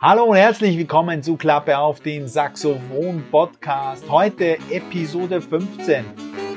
Hallo 0.00 0.26
und 0.26 0.36
herzlich 0.36 0.78
willkommen 0.78 1.24
zu 1.24 1.36
Klappe 1.36 1.76
auf 1.76 1.98
den 1.98 2.28
Saxophon 2.28 3.24
Podcast. 3.32 4.08
Heute 4.08 4.56
Episode 4.70 5.40
15. 5.40 6.04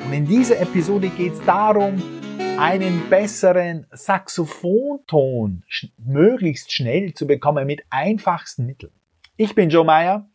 Und 0.05 0.13
in 0.13 0.27
dieser 0.27 0.59
Episode 0.59 1.09
geht 1.09 1.33
es 1.33 1.43
darum, 1.43 1.99
einen 2.59 3.09
besseren 3.09 3.87
Saxophonton 3.89 5.63
sch 5.67 5.87
möglichst 5.97 6.71
schnell 6.71 7.15
zu 7.15 7.25
bekommen 7.25 7.65
mit 7.65 7.81
einfachsten 7.89 8.67
Mitteln. 8.67 8.93
Ich 9.37 9.55
bin 9.55 9.71
Joe 9.71 9.85
Meyer. 9.85 10.29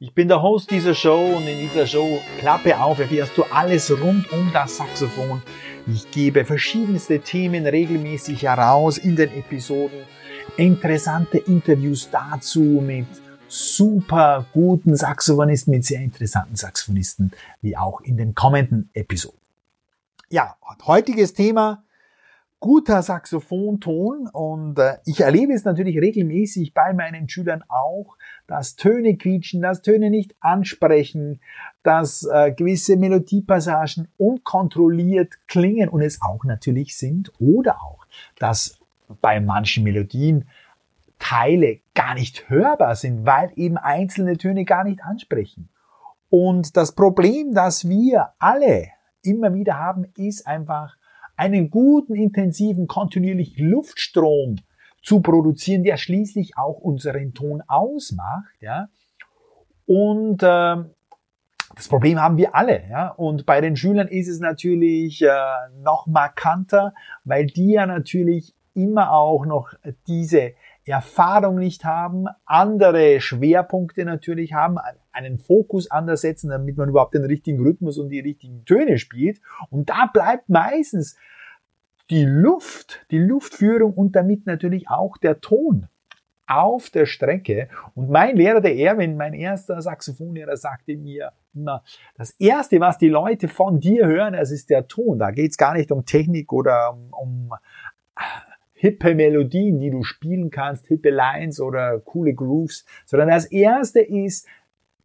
Ich 0.00 0.12
bin 0.12 0.26
der 0.26 0.42
Host 0.42 0.72
dieser 0.72 0.96
Show 0.96 1.36
und 1.36 1.46
in 1.46 1.60
dieser 1.60 1.86
Show 1.86 2.20
Klappe 2.40 2.76
auf 2.80 2.98
erfährst 2.98 3.38
du 3.38 3.44
alles 3.44 3.92
rund 3.92 4.32
um 4.32 4.50
das 4.52 4.76
Saxophon. 4.76 5.40
Ich 5.86 6.10
gebe 6.10 6.44
verschiedenste 6.44 7.20
Themen 7.20 7.64
regelmäßig 7.64 8.42
heraus 8.42 8.98
in 8.98 9.14
den 9.14 9.32
Episoden 9.38 10.00
interessante 10.56 11.38
Interviews 11.38 12.08
dazu 12.10 12.60
mit 12.60 13.06
super 13.48 14.46
guten 14.52 14.96
Saxophonisten, 14.96 15.72
mit 15.72 15.84
sehr 15.84 16.00
interessanten 16.00 16.56
Saxophonisten, 16.56 17.32
wie 17.62 17.76
auch 17.76 18.00
in 18.00 18.16
den 18.16 18.34
kommenden 18.34 18.90
Episoden. 18.94 19.38
Ja, 20.28 20.56
heutiges 20.86 21.34
Thema 21.34 21.82
guter 22.60 23.00
Saxophonton 23.02 24.28
und 24.28 24.78
äh, 24.78 24.98
ich 25.06 25.20
erlebe 25.20 25.54
es 25.54 25.64
natürlich 25.64 25.98
regelmäßig 25.98 26.74
bei 26.74 26.92
meinen 26.92 27.28
Schülern 27.28 27.64
auch, 27.68 28.18
dass 28.46 28.76
Töne 28.76 29.16
quietschen, 29.16 29.62
dass 29.62 29.80
Töne 29.80 30.10
nicht 30.10 30.34
ansprechen, 30.40 31.40
dass 31.82 32.28
äh, 32.30 32.52
gewisse 32.52 32.96
Melodiepassagen 32.98 34.08
unkontrolliert 34.18 35.38
klingen 35.48 35.88
und 35.88 36.02
es 36.02 36.20
auch 36.20 36.44
natürlich 36.44 36.98
sind 36.98 37.32
oder 37.40 37.82
auch, 37.82 38.06
dass 38.38 38.78
bei 39.20 39.40
manchen 39.40 39.84
Melodien 39.84 40.48
Teile 41.18 41.80
gar 41.94 42.14
nicht 42.14 42.48
hörbar 42.48 42.96
sind, 42.96 43.26
weil 43.26 43.52
eben 43.56 43.76
einzelne 43.76 44.36
Töne 44.36 44.64
gar 44.64 44.84
nicht 44.84 45.02
ansprechen. 45.02 45.68
Und 46.30 46.76
das 46.76 46.94
Problem, 46.94 47.54
das 47.54 47.88
wir 47.88 48.30
alle 48.38 48.88
immer 49.22 49.52
wieder 49.52 49.78
haben, 49.78 50.06
ist 50.16 50.46
einfach 50.46 50.96
einen 51.36 51.70
guten, 51.70 52.14
intensiven, 52.14 52.86
kontinuierlichen 52.86 53.68
Luftstrom 53.68 54.56
zu 55.02 55.20
produzieren, 55.20 55.84
der 55.84 55.96
schließlich 55.96 56.56
auch 56.56 56.78
unseren 56.78 57.34
Ton 57.34 57.62
ausmacht. 57.66 58.54
Ja? 58.60 58.88
Und 59.86 60.42
äh, 60.42 60.76
das 61.74 61.88
Problem 61.88 62.20
haben 62.20 62.36
wir 62.36 62.54
alle. 62.54 62.88
Ja? 62.88 63.08
Und 63.08 63.46
bei 63.46 63.60
den 63.60 63.76
Schülern 63.76 64.08
ist 64.08 64.28
es 64.28 64.40
natürlich 64.40 65.22
äh, 65.22 65.28
noch 65.82 66.06
markanter, 66.06 66.94
weil 67.24 67.46
die 67.46 67.72
ja 67.72 67.86
natürlich 67.86 68.54
immer 68.82 69.12
auch 69.12 69.46
noch 69.46 69.72
diese 70.06 70.52
Erfahrung 70.84 71.56
nicht 71.56 71.84
haben, 71.84 72.26
andere 72.44 73.20
Schwerpunkte 73.20 74.04
natürlich 74.04 74.54
haben, 74.54 74.78
einen 75.12 75.38
Fokus 75.38 75.90
anders 75.90 76.22
setzen, 76.22 76.50
damit 76.50 76.76
man 76.76 76.88
überhaupt 76.88 77.14
den 77.14 77.24
richtigen 77.24 77.62
Rhythmus 77.62 77.98
und 77.98 78.10
die 78.10 78.20
richtigen 78.20 78.64
Töne 78.64 78.98
spielt. 78.98 79.40
Und 79.70 79.90
da 79.90 80.06
bleibt 80.12 80.48
meistens 80.48 81.16
die 82.10 82.24
Luft, 82.24 83.06
die 83.10 83.18
Luftführung 83.18 83.94
und 83.94 84.16
damit 84.16 84.46
natürlich 84.46 84.88
auch 84.88 85.16
der 85.16 85.40
Ton 85.40 85.86
auf 86.46 86.90
der 86.90 87.06
Strecke. 87.06 87.68
Und 87.94 88.10
mein 88.10 88.36
Lehrer, 88.36 88.60
der 88.60 88.76
Erwin, 88.76 89.16
mein 89.16 89.34
erster 89.34 89.80
Saxophonlehrer, 89.80 90.56
sagte 90.56 90.96
mir 90.96 91.32
immer, 91.54 91.84
das 92.16 92.32
Erste, 92.32 92.80
was 92.80 92.98
die 92.98 93.08
Leute 93.08 93.46
von 93.46 93.78
dir 93.78 94.06
hören, 94.06 94.32
das 94.32 94.50
ist 94.50 94.68
der 94.70 94.88
Ton. 94.88 95.20
Da 95.20 95.30
geht's 95.30 95.56
gar 95.56 95.74
nicht 95.74 95.92
um 95.92 96.04
Technik 96.04 96.52
oder 96.52 96.92
um, 96.92 97.12
um 97.12 97.50
hippe 98.80 99.14
Melodien, 99.14 99.78
die 99.78 99.90
du 99.90 100.02
spielen 100.04 100.50
kannst, 100.50 100.86
hippe 100.86 101.10
Lines 101.10 101.60
oder 101.60 102.00
coole 102.00 102.32
Grooves, 102.32 102.86
sondern 103.04 103.28
das 103.28 103.44
erste 103.44 104.00
ist 104.00 104.48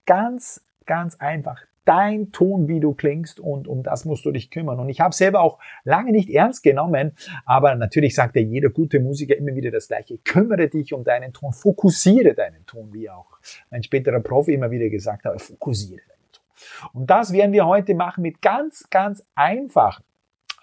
ganz, 0.05 0.65
ganz 0.85 1.15
einfach 1.15 1.59
dein 1.83 2.31
Ton, 2.31 2.69
wie 2.69 2.79
du 2.79 2.93
klingst 2.93 3.41
und 3.41 3.67
um 3.67 3.83
das 3.83 4.05
musst 4.05 4.23
du 4.23 4.31
dich 4.31 4.49
kümmern. 4.49 4.79
Und 4.79 4.87
ich 4.87 5.01
habe 5.01 5.13
selber 5.13 5.41
auch 5.41 5.59
lange 5.83 6.13
nicht 6.13 6.29
ernst 6.29 6.63
genommen, 6.63 7.17
aber 7.45 7.75
natürlich 7.75 8.15
sagt 8.15 8.37
ja 8.37 8.41
jeder 8.41 8.69
gute 8.69 9.01
Musiker 9.01 9.35
immer 9.35 9.53
wieder 9.55 9.71
das 9.71 9.89
Gleiche. 9.89 10.19
Kümmere 10.19 10.69
dich 10.69 10.93
um 10.93 11.03
deinen 11.03 11.33
Ton, 11.33 11.51
fokussiere 11.51 12.33
deinen 12.33 12.65
Ton, 12.65 12.93
wie 12.93 13.09
auch 13.09 13.37
mein 13.69 13.83
späterer 13.83 14.21
Profi 14.21 14.53
immer 14.53 14.71
wieder 14.71 14.87
gesagt 14.87 15.25
hat, 15.25 15.41
fokussiere 15.41 16.01
deinen 16.07 16.31
Ton. 16.31 16.89
Und 16.93 17.09
das 17.09 17.33
werden 17.33 17.51
wir 17.51 17.67
heute 17.67 17.93
machen 17.93 18.21
mit 18.21 18.41
ganz, 18.41 18.89
ganz 18.89 19.21
einfachen 19.35 20.05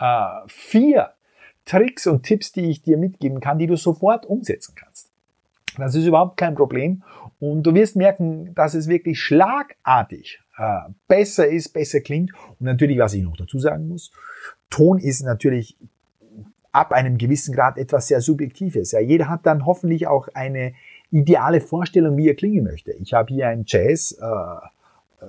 äh, 0.00 0.48
vier 0.48 1.10
Tricks 1.64 2.06
und 2.06 2.22
Tipps, 2.22 2.52
die 2.52 2.70
ich 2.70 2.82
dir 2.82 2.96
mitgeben 2.96 3.40
kann, 3.40 3.58
die 3.58 3.66
du 3.66 3.76
sofort 3.76 4.26
umsetzen 4.26 4.74
kannst. 4.74 5.10
Das 5.76 5.94
ist 5.94 6.04
überhaupt 6.04 6.36
kein 6.36 6.54
Problem. 6.54 7.02
Und 7.40 7.62
du 7.62 7.74
wirst 7.74 7.96
merken, 7.96 8.54
dass 8.54 8.74
es 8.74 8.88
wirklich 8.88 9.20
schlagartig 9.20 10.40
äh, 10.58 10.90
besser 11.08 11.48
ist, 11.48 11.70
besser 11.70 12.00
klingt. 12.00 12.32
Und 12.58 12.62
natürlich, 12.62 12.98
was 12.98 13.14
ich 13.14 13.22
noch 13.22 13.36
dazu 13.36 13.58
sagen 13.58 13.88
muss, 13.88 14.12
Ton 14.70 14.98
ist 14.98 15.22
natürlich 15.22 15.76
ab 16.72 16.92
einem 16.92 17.18
gewissen 17.18 17.54
Grad 17.54 17.78
etwas 17.78 18.08
sehr 18.08 18.20
Subjektives. 18.20 18.92
Ja, 18.92 19.00
jeder 19.00 19.28
hat 19.28 19.46
dann 19.46 19.66
hoffentlich 19.66 20.06
auch 20.06 20.28
eine 20.34 20.74
ideale 21.10 21.60
Vorstellung, 21.60 22.16
wie 22.16 22.28
er 22.28 22.34
klingen 22.34 22.64
möchte. 22.64 22.92
Ich 22.92 23.12
habe 23.12 23.32
hier 23.32 23.48
ein 23.48 23.64
Jazz, 23.66 24.18
äh, 24.20 24.66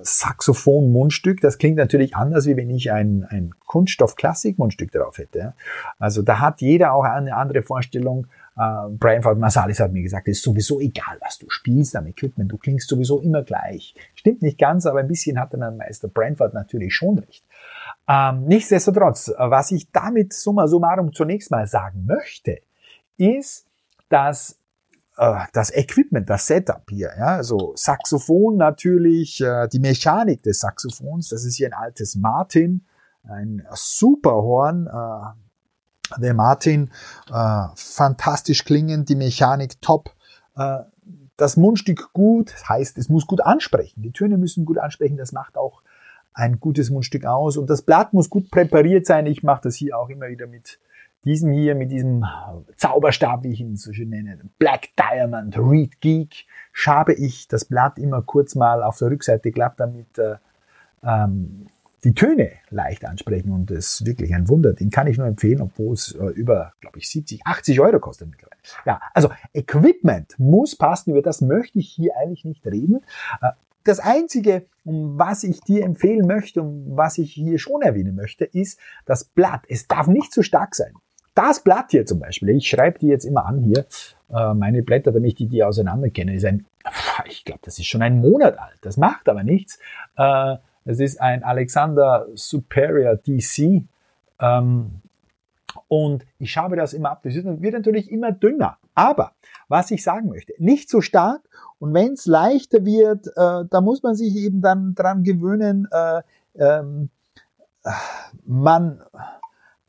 Saxophon-Mundstück. 0.02 1.40
Das 1.40 1.58
klingt 1.58 1.76
natürlich 1.76 2.16
anders, 2.16 2.46
wie 2.46 2.56
wenn 2.56 2.70
ich 2.70 2.92
ein, 2.92 3.26
ein 3.28 3.54
Kunststoff-Klassik-Mundstück 3.66 4.92
drauf 4.92 5.18
hätte. 5.18 5.54
Also 5.98 6.22
da 6.22 6.40
hat 6.40 6.60
jeder 6.60 6.92
auch 6.92 7.04
eine 7.04 7.36
andere 7.36 7.62
Vorstellung. 7.62 8.26
Äh, 8.56 8.88
Brian 8.90 9.22
Ford 9.22 9.38
Marsalis 9.38 9.80
hat 9.80 9.92
mir 9.92 10.02
gesagt, 10.02 10.28
es 10.28 10.38
ist 10.38 10.44
sowieso 10.44 10.80
egal, 10.80 11.18
was 11.20 11.38
du 11.38 11.48
spielst 11.48 11.96
am 11.96 12.06
Equipment. 12.06 12.50
Du 12.50 12.56
klingst 12.56 12.88
sowieso 12.88 13.20
immer 13.20 13.42
gleich. 13.42 13.94
Stimmt 14.14 14.42
nicht 14.42 14.58
ganz, 14.58 14.86
aber 14.86 15.00
ein 15.00 15.08
bisschen 15.08 15.38
hat 15.38 15.52
dann 15.54 15.76
Meister 15.76 16.08
Branford 16.08 16.54
natürlich 16.54 16.94
schon 16.94 17.18
recht. 17.18 17.44
Ähm, 18.08 18.44
nichtsdestotrotz, 18.44 19.32
was 19.38 19.70
ich 19.70 19.90
damit 19.90 20.32
summa 20.32 20.66
summarum 20.66 21.12
zunächst 21.12 21.50
mal 21.50 21.66
sagen 21.66 22.04
möchte, 22.06 22.60
ist, 23.16 23.66
dass 24.08 24.58
das 25.16 25.70
Equipment, 25.74 26.28
das 26.28 26.46
Setup 26.46 26.82
hier, 26.90 27.12
ja, 27.16 27.36
also 27.36 27.72
Saxophon 27.76 28.56
natürlich, 28.56 29.40
äh, 29.40 29.68
die 29.68 29.78
Mechanik 29.78 30.42
des 30.42 30.58
Saxophons, 30.58 31.28
das 31.28 31.44
ist 31.44 31.56
hier 31.56 31.68
ein 31.68 31.72
altes 31.72 32.16
Martin, 32.16 32.84
ein 33.22 33.64
super 33.74 34.32
Horn, 34.32 34.88
äh, 34.88 36.20
der 36.20 36.34
Martin, 36.34 36.90
äh, 37.32 37.66
fantastisch 37.76 38.64
klingend, 38.64 39.08
die 39.08 39.14
Mechanik 39.14 39.80
top, 39.80 40.10
äh, 40.56 40.80
das 41.36 41.56
Mundstück 41.56 42.12
gut, 42.12 42.52
heißt, 42.68 42.98
es 42.98 43.08
muss 43.08 43.26
gut 43.26 43.40
ansprechen, 43.40 44.02
die 44.02 44.12
Töne 44.12 44.36
müssen 44.36 44.64
gut 44.64 44.78
ansprechen, 44.78 45.16
das 45.16 45.32
macht 45.32 45.56
auch 45.56 45.82
ein 46.32 46.58
gutes 46.58 46.90
Mundstück 46.90 47.24
aus 47.24 47.56
und 47.56 47.70
das 47.70 47.82
Blatt 47.82 48.12
muss 48.12 48.30
gut 48.30 48.50
präpariert 48.50 49.06
sein, 49.06 49.26
ich 49.26 49.44
mache 49.44 49.62
das 49.62 49.76
hier 49.76 49.96
auch 49.96 50.08
immer 50.08 50.28
wieder 50.28 50.48
mit 50.48 50.80
diesem 51.24 51.52
hier 51.52 51.74
mit 51.74 51.90
diesem 51.90 52.24
Zauberstab, 52.76 53.44
wie 53.44 53.52
ich 53.52 53.60
ihn 53.60 53.76
so 53.76 53.92
schön 53.92 54.10
nenne, 54.10 54.38
Black 54.58 54.88
Diamond 54.96 55.56
Reed 55.58 56.00
Geek, 56.00 56.46
schabe 56.72 57.14
ich 57.14 57.48
das 57.48 57.64
Blatt 57.64 57.98
immer 57.98 58.22
kurz 58.22 58.54
mal 58.54 58.82
auf 58.82 58.98
der 58.98 59.10
Rückseite 59.10 59.50
glatt, 59.50 59.74
damit 59.78 60.18
äh, 60.18 60.36
ähm, 61.02 61.66
die 62.04 62.14
Töne 62.14 62.52
leicht 62.68 63.04
ansprechen 63.06 63.50
und 63.50 63.70
das 63.70 64.00
ist 64.00 64.06
wirklich 64.06 64.34
ein 64.34 64.48
Wunder. 64.48 64.74
Den 64.74 64.90
kann 64.90 65.06
ich 65.06 65.16
nur 65.16 65.26
empfehlen, 65.26 65.62
obwohl 65.62 65.94
es 65.94 66.12
äh, 66.12 66.26
über, 66.26 66.72
glaube 66.80 66.98
ich, 66.98 67.08
70, 67.08 67.46
80 67.46 67.80
Euro 67.80 67.98
kostet 67.98 68.28
mittlerweile. 68.28 68.60
Ja, 68.84 69.00
also 69.14 69.30
Equipment 69.54 70.34
muss 70.38 70.76
passen, 70.76 71.10
über 71.10 71.22
das 71.22 71.40
möchte 71.40 71.78
ich 71.78 71.88
hier 71.88 72.12
eigentlich 72.18 72.44
nicht 72.44 72.66
reden. 72.66 73.00
Äh, 73.40 73.52
das 73.84 74.00
Einzige, 74.00 74.66
was 74.84 75.44
ich 75.44 75.60
dir 75.60 75.84
empfehlen 75.84 76.26
möchte 76.26 76.62
und 76.62 76.96
was 76.96 77.18
ich 77.18 77.32
hier 77.32 77.58
schon 77.58 77.82
erwähnen 77.82 78.14
möchte, 78.14 78.44
ist 78.44 78.78
das 79.04 79.24
Blatt. 79.24 79.64
Es 79.68 79.86
darf 79.86 80.06
nicht 80.06 80.32
zu 80.32 80.42
stark 80.42 80.74
sein. 80.74 80.94
Das 81.34 81.62
Blatt 81.62 81.90
hier 81.90 82.06
zum 82.06 82.20
Beispiel, 82.20 82.50
ich 82.50 82.68
schreibe 82.68 82.98
die 83.00 83.08
jetzt 83.08 83.24
immer 83.24 83.46
an 83.46 83.58
hier, 83.58 83.86
äh, 84.30 84.54
meine 84.54 84.82
Blätter, 84.82 85.10
damit 85.10 85.30
ich 85.30 85.34
die, 85.34 85.46
die 85.46 85.64
auseinander 85.64 86.08
ist 86.32 86.44
ein, 86.44 86.66
ich 87.26 87.44
glaube, 87.44 87.60
das 87.64 87.78
ist 87.78 87.86
schon 87.86 88.02
ein 88.02 88.20
Monat 88.20 88.58
alt. 88.58 88.78
Das 88.82 88.96
macht 88.96 89.28
aber 89.28 89.42
nichts. 89.42 89.78
Äh, 90.16 90.56
es 90.84 91.00
ist 91.00 91.20
ein 91.20 91.42
Alexander 91.42 92.26
Superior 92.34 93.16
DC. 93.16 93.84
Ähm, 94.40 95.00
und 95.88 96.24
ich 96.38 96.52
schabe 96.52 96.76
das 96.76 96.92
immer 96.92 97.10
ab. 97.10 97.22
Das 97.24 97.34
wird 97.34 97.74
natürlich 97.74 98.10
immer 98.10 98.32
dünner. 98.32 98.78
Aber 98.94 99.32
was 99.68 99.90
ich 99.90 100.02
sagen 100.02 100.28
möchte, 100.28 100.54
nicht 100.58 100.88
so 100.88 101.00
stark. 101.00 101.40
Und 101.78 101.94
wenn 101.94 102.12
es 102.12 102.26
leichter 102.26 102.84
wird, 102.84 103.26
äh, 103.28 103.64
da 103.68 103.80
muss 103.80 104.02
man 104.02 104.14
sich 104.14 104.36
eben 104.36 104.60
dann 104.60 104.94
dran 104.94 105.24
gewöhnen. 105.24 105.88
Äh, 105.90 106.22
ähm, 106.56 107.10
man 108.46 109.02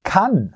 kann 0.04 0.56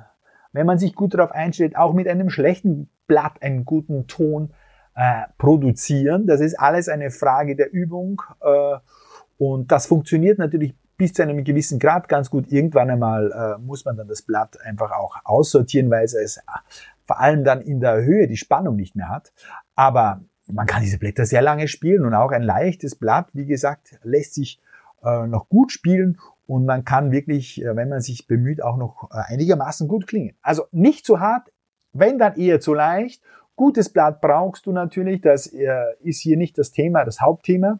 wenn 0.51 0.65
man 0.65 0.79
sich 0.79 0.95
gut 0.95 1.13
darauf 1.13 1.31
einstellt, 1.31 1.75
auch 1.75 1.93
mit 1.93 2.07
einem 2.07 2.29
schlechten 2.29 2.89
Blatt 3.07 3.41
einen 3.41 3.65
guten 3.65 4.07
Ton 4.07 4.53
äh, 4.95 5.23
produzieren. 5.37 6.27
Das 6.27 6.41
ist 6.41 6.59
alles 6.59 6.89
eine 6.89 7.11
Frage 7.11 7.55
der 7.55 7.71
Übung 7.71 8.21
äh, 8.41 8.77
und 9.37 9.71
das 9.71 9.85
funktioniert 9.85 10.39
natürlich 10.39 10.75
bis 10.97 11.13
zu 11.13 11.23
einem 11.23 11.43
gewissen 11.43 11.79
Grad 11.79 12.09
ganz 12.09 12.29
gut. 12.29 12.51
Irgendwann 12.51 12.89
einmal 12.89 13.31
äh, 13.31 13.61
muss 13.61 13.85
man 13.85 13.95
dann 13.95 14.07
das 14.07 14.21
Blatt 14.21 14.59
einfach 14.61 14.91
auch 14.91 15.15
aussortieren, 15.23 15.89
weil 15.89 16.03
es 16.03 16.13
äh, 16.13 16.41
vor 17.07 17.19
allem 17.19 17.43
dann 17.43 17.61
in 17.61 17.79
der 17.79 18.03
Höhe 18.03 18.27
die 18.27 18.37
Spannung 18.37 18.75
nicht 18.75 18.95
mehr 18.95 19.09
hat. 19.09 19.31
Aber 19.75 20.21
man 20.51 20.65
kann 20.65 20.81
diese 20.81 20.99
Blätter 20.99 21.25
sehr 21.25 21.41
lange 21.41 21.67
spielen 21.67 22.05
und 22.05 22.13
auch 22.13 22.31
ein 22.31 22.43
leichtes 22.43 22.95
Blatt, 22.95 23.29
wie 23.33 23.45
gesagt, 23.45 23.97
lässt 24.03 24.33
sich 24.33 24.59
äh, 25.03 25.25
noch 25.25 25.47
gut 25.47 25.71
spielen 25.71 26.19
und 26.49 26.65
man 26.65 26.83
kann 26.83 27.11
wirklich, 27.11 27.63
äh, 27.63 27.75
wenn 27.75 27.89
man 27.89 28.01
sich 28.01 28.25
bemüht, 28.25 28.63
auch 28.63 28.75
noch 28.75 29.11
äh, 29.11 29.33
einigermaßen 29.33 29.87
gut 29.87 30.07
klingen. 30.07 30.35
Also 30.41 30.63
nicht 30.71 31.05
zu 31.05 31.19
hart, 31.19 31.51
wenn 31.93 32.17
dann 32.17 32.37
eher 32.37 32.59
zu 32.59 32.73
leicht. 32.73 33.21
Gutes 33.55 33.89
Blatt 33.89 34.19
brauchst 34.19 34.65
du 34.65 34.71
natürlich, 34.71 35.21
das 35.21 35.45
äh, 35.45 35.69
ist 36.01 36.21
hier 36.21 36.37
nicht 36.37 36.57
das 36.57 36.71
Thema, 36.71 37.05
das 37.05 37.21
Hauptthema. 37.21 37.79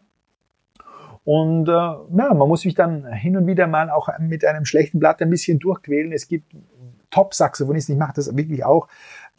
Und 1.24 1.68
äh, 1.68 1.72
ja, 1.72 2.06
man 2.32 2.46
muss 2.46 2.60
sich 2.60 2.76
dann 2.76 3.12
hin 3.12 3.36
und 3.36 3.48
wieder 3.48 3.66
mal 3.66 3.90
auch 3.90 4.08
mit 4.20 4.44
einem 4.44 4.64
schlechten 4.64 5.00
Blatt 5.00 5.20
ein 5.20 5.30
bisschen 5.30 5.58
durchquälen. 5.58 6.12
Es 6.12 6.28
gibt 6.28 6.54
Top-Saxophonisten, 7.10 7.96
ich 7.96 7.98
mache 7.98 8.14
das 8.14 8.36
wirklich 8.36 8.64
auch, 8.64 8.86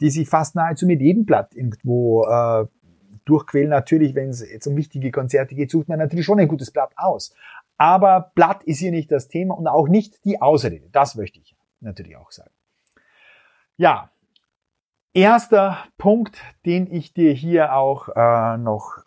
die 0.00 0.10
sich 0.10 0.28
fast 0.28 0.56
nahezu 0.56 0.86
mit 0.86 1.00
jedem 1.00 1.24
Blatt 1.24 1.54
irgendwo 1.54 2.26
äh, 2.26 2.66
durchquälen. 3.24 3.70
Natürlich, 3.70 4.14
wenn 4.14 4.28
es 4.28 4.46
jetzt 4.46 4.66
um 4.66 4.76
wichtige 4.76 5.10
Konzerte 5.10 5.54
geht, 5.54 5.70
sucht 5.70 5.88
man 5.88 5.98
natürlich 5.98 6.26
schon 6.26 6.38
ein 6.38 6.48
gutes 6.48 6.70
Blatt 6.70 6.92
aus. 6.96 7.34
Aber 7.82 8.30
Blatt 8.36 8.62
ist 8.62 8.78
hier 8.78 8.92
nicht 8.92 9.10
das 9.10 9.26
Thema 9.26 9.56
und 9.58 9.66
auch 9.66 9.88
nicht 9.88 10.24
die 10.24 10.40
Ausrede. 10.40 10.88
Das 10.92 11.16
möchte 11.16 11.40
ich 11.40 11.56
natürlich 11.80 12.16
auch 12.16 12.30
sagen. 12.30 12.52
Ja, 13.76 14.12
erster 15.12 15.78
Punkt, 15.98 16.40
den 16.64 16.86
ich 16.86 17.12
dir 17.12 17.32
hier 17.32 17.74
auch 17.74 18.08
äh, 18.14 18.56
noch 18.56 18.98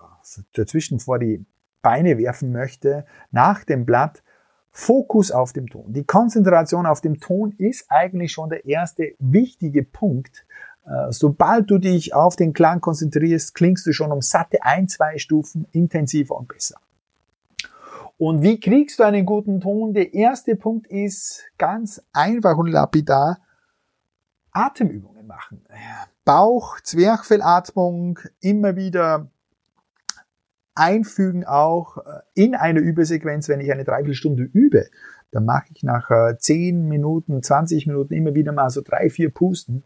dazwischen 0.55 0.99
vor 0.99 1.19
die 1.19 1.45
Beine 1.81 2.17
werfen 2.17 2.51
möchte, 2.51 3.05
nach 3.31 3.63
dem 3.63 3.85
Blatt, 3.85 4.23
Fokus 4.71 5.31
auf 5.31 5.53
dem 5.53 5.69
Ton. 5.69 5.93
Die 5.93 6.03
Konzentration 6.03 6.85
auf 6.85 6.99
dem 6.99 7.21
Ton 7.21 7.53
ist 7.57 7.85
eigentlich 7.87 8.33
schon 8.33 8.49
der 8.49 8.65
erste 8.65 9.13
wichtige 9.19 9.83
Punkt. 9.83 10.45
Äh, 10.85 11.13
sobald 11.13 11.71
du 11.71 11.77
dich 11.77 12.13
auf 12.13 12.35
den 12.35 12.51
Klang 12.51 12.81
konzentrierst, 12.81 13.55
klingst 13.55 13.85
du 13.85 13.93
schon 13.93 14.11
um 14.11 14.21
satte 14.21 14.63
ein, 14.63 14.89
zwei 14.89 15.17
Stufen 15.17 15.65
intensiver 15.71 16.35
und 16.35 16.49
besser. 16.49 16.75
Und 18.17 18.41
wie 18.41 18.59
kriegst 18.59 18.99
du 18.99 19.03
einen 19.03 19.25
guten 19.25 19.59
Ton? 19.59 19.93
Der 19.93 20.13
erste 20.13 20.55
Punkt 20.55 20.87
ist 20.87 21.43
ganz 21.57 22.01
einfach 22.13 22.57
und 22.57 22.67
lapidar. 22.67 23.39
Atemübungen 24.51 25.27
machen. 25.27 25.65
Bauch, 26.23 26.79
Zwerchfellatmung, 26.81 28.19
immer 28.39 28.77
wieder 28.77 29.29
einfügen 30.75 31.45
auch 31.45 31.97
äh, 31.97 32.21
in 32.33 32.53
eine 32.53 32.79
Übersequenz, 32.79 33.47
wenn 33.47 33.61
ich 33.61 33.71
eine 33.71 33.85
Dreiviertelstunde 33.85 34.43
übe, 34.43 34.87
dann 35.31 35.45
mache 35.45 35.65
ich 35.73 35.83
nach 35.83 36.09
10 36.37 36.57
äh, 36.57 36.71
Minuten, 36.73 37.41
20 37.41 37.87
Minuten 37.87 38.13
immer 38.13 38.35
wieder 38.35 38.51
mal 38.51 38.69
so 38.69 38.81
drei, 38.81 39.09
vier 39.09 39.29
Pusten. 39.29 39.83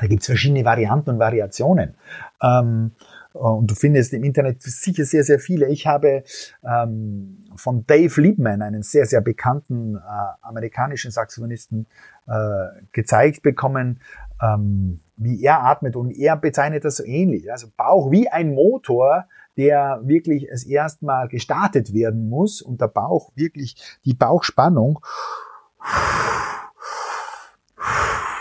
Da 0.00 0.06
gibt's 0.06 0.26
verschiedene 0.26 0.64
Varianten 0.64 1.10
und 1.10 1.18
Variationen. 1.18 1.94
Ähm, 2.42 2.92
und 3.32 3.70
du 3.70 3.74
findest 3.74 4.12
im 4.12 4.24
Internet 4.24 4.62
sicher 4.62 5.04
sehr, 5.04 5.24
sehr 5.24 5.38
viele. 5.38 5.68
Ich 5.68 5.86
habe 5.86 6.24
ähm, 6.64 7.44
von 7.56 7.86
Dave 7.86 8.20
Liebman, 8.20 8.62
einen 8.62 8.82
sehr, 8.82 9.06
sehr 9.06 9.20
bekannten 9.20 9.96
äh, 9.96 10.00
amerikanischen 10.42 11.10
Saxophonisten, 11.10 11.86
äh, 12.26 12.82
gezeigt 12.92 13.42
bekommen, 13.42 14.00
ähm, 14.42 15.00
wie 15.16 15.42
er 15.42 15.64
atmet. 15.64 15.96
Und 15.96 16.10
er 16.10 16.36
bezeichnet 16.36 16.84
das 16.84 16.96
so 16.96 17.04
ähnlich. 17.04 17.50
Also 17.50 17.68
Bauch 17.76 18.10
wie 18.10 18.28
ein 18.28 18.54
Motor, 18.54 19.26
der 19.56 20.00
wirklich 20.04 20.48
es 20.50 20.64
erstmal 20.64 21.28
gestartet 21.28 21.92
werden 21.92 22.28
muss 22.28 22.62
und 22.62 22.80
der 22.80 22.88
Bauch 22.88 23.32
wirklich 23.34 23.98
die 24.04 24.14
Bauchspannung 24.14 25.00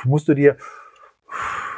musst 0.06 0.28
du 0.28 0.34
dir 0.34 0.58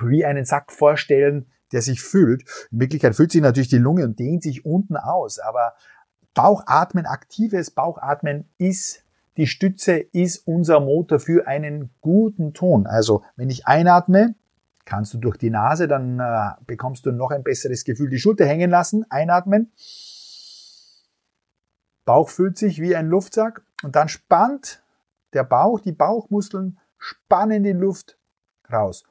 wie 0.01 0.25
einen 0.25 0.45
Sack 0.45 0.71
vorstellen, 0.71 1.47
der 1.73 1.81
sich 1.81 2.01
füllt. 2.01 2.43
In 2.71 2.79
Wirklichkeit 2.79 3.15
füllt 3.15 3.31
sich 3.31 3.41
natürlich 3.41 3.69
die 3.69 3.77
Lunge 3.77 4.05
und 4.05 4.19
dehnt 4.19 4.43
sich 4.43 4.65
unten 4.65 4.95
aus, 4.95 5.39
aber 5.39 5.73
Bauchatmen, 6.33 7.05
aktives 7.05 7.71
Bauchatmen 7.71 8.49
ist 8.57 9.03
die 9.37 9.47
Stütze, 9.47 9.97
ist 9.97 10.47
unser 10.47 10.79
Motor 10.79 11.19
für 11.19 11.47
einen 11.47 11.89
guten 12.01 12.53
Ton. 12.53 12.87
Also 12.87 13.23
wenn 13.35 13.49
ich 13.49 13.67
einatme, 13.67 14.35
kannst 14.85 15.13
du 15.13 15.17
durch 15.17 15.37
die 15.37 15.49
Nase, 15.49 15.87
dann 15.87 16.19
äh, 16.19 16.51
bekommst 16.65 17.05
du 17.05 17.11
noch 17.11 17.31
ein 17.31 17.43
besseres 17.43 17.83
Gefühl. 17.83 18.09
Die 18.09 18.19
Schulter 18.19 18.45
hängen 18.45 18.69
lassen, 18.69 19.05
einatmen. 19.09 19.71
Bauch 22.05 22.29
füllt 22.29 22.57
sich 22.57 22.81
wie 22.81 22.95
ein 22.95 23.07
Luftsack 23.07 23.63
und 23.83 23.95
dann 23.95 24.09
spannt 24.09 24.83
der 25.33 25.43
Bauch, 25.43 25.79
die 25.79 25.93
Bauchmuskeln 25.93 26.79
spannen 26.97 27.63
die 27.63 27.71
Luft 27.71 28.17
raus. 28.71 29.03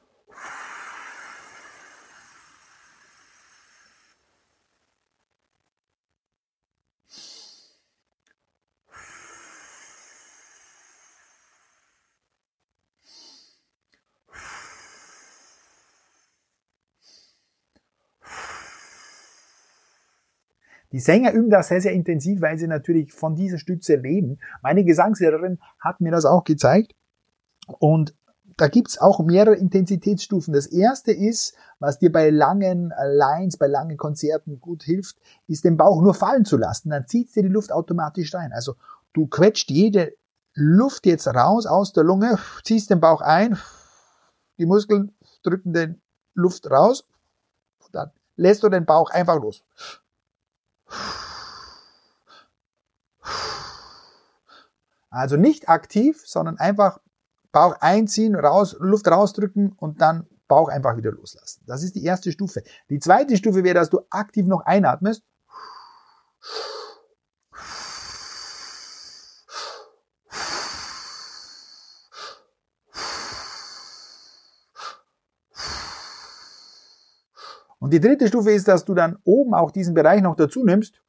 Die 20.93 20.99
Sänger 20.99 21.33
üben 21.33 21.49
das 21.49 21.67
sehr, 21.67 21.81
sehr 21.81 21.91
intensiv, 21.91 22.41
weil 22.41 22.57
sie 22.57 22.67
natürlich 22.67 23.11
von 23.11 23.35
dieser 23.35 23.57
Stütze 23.57 23.95
leben. 23.95 24.39
Meine 24.61 24.85
Gesangslehrerin 24.85 25.59
hat 25.79 25.99
mir 25.99 26.11
das 26.11 26.23
auch 26.23 26.43
gezeigt. 26.43 26.93
Und 27.79 28.15
da 28.57 28.67
gibt's 28.67 28.99
auch 28.99 29.19
mehrere 29.19 29.55
Intensitätsstufen. 29.55 30.53
Das 30.53 30.67
erste 30.67 31.11
ist, 31.11 31.55
was 31.79 31.97
dir 31.97 32.11
bei 32.11 32.29
langen 32.29 32.93
Lines, 33.05 33.57
bei 33.57 33.67
langen 33.67 33.97
Konzerten 33.97 34.61
gut 34.61 34.83
hilft, 34.83 35.17
ist 35.47 35.65
den 35.65 35.77
Bauch 35.77 36.01
nur 36.01 36.13
fallen 36.13 36.45
zu 36.45 36.57
lassen. 36.57 36.91
Dann 36.91 37.07
zieht 37.07 37.35
dir 37.35 37.43
die 37.43 37.49
Luft 37.49 37.71
automatisch 37.71 38.33
rein. 38.35 38.53
Also 38.53 38.75
du 39.13 39.25
quetscht 39.25 39.71
jede 39.71 40.13
Luft 40.53 41.07
jetzt 41.07 41.27
raus 41.27 41.65
aus 41.65 41.93
der 41.93 42.03
Lunge, 42.03 42.37
ziehst 42.63 42.91
den 42.91 42.99
Bauch 42.99 43.21
ein, 43.21 43.57
die 44.59 44.67
Muskeln 44.67 45.11
drücken 45.41 45.73
den 45.73 46.01
Luft 46.35 46.69
raus 46.69 47.05
dann 47.93 48.11
lässt 48.35 48.63
du 48.63 48.69
den 48.69 48.85
Bauch 48.85 49.09
einfach 49.11 49.39
los. 49.39 49.63
Also 55.09 55.37
nicht 55.37 55.69
aktiv, 55.69 56.23
sondern 56.25 56.57
einfach 56.57 56.99
Bauch 57.51 57.75
einziehen, 57.81 58.35
raus, 58.35 58.75
Luft 58.79 59.07
rausdrücken 59.07 59.73
und 59.77 60.01
dann 60.01 60.27
Bauch 60.47 60.69
einfach 60.69 60.97
wieder 60.97 61.11
loslassen. 61.11 61.63
Das 61.67 61.83
ist 61.83 61.95
die 61.95 62.03
erste 62.03 62.31
Stufe. 62.31 62.63
Die 62.89 62.99
zweite 62.99 63.37
Stufe 63.37 63.63
wäre, 63.63 63.75
dass 63.75 63.89
du 63.89 64.01
aktiv 64.09 64.45
noch 64.45 64.61
einatmest. 64.61 65.23
Die 77.93 77.99
dritte 77.99 78.27
Stufe 78.27 78.51
ist, 78.51 78.67
dass 78.67 78.85
du 78.85 78.95
dann 78.95 79.19
oben 79.23 79.53
auch 79.53 79.69
diesen 79.69 79.93
Bereich 79.93 80.23
noch 80.23 80.35
dazu 80.35 80.65
nimmst. 80.65 80.99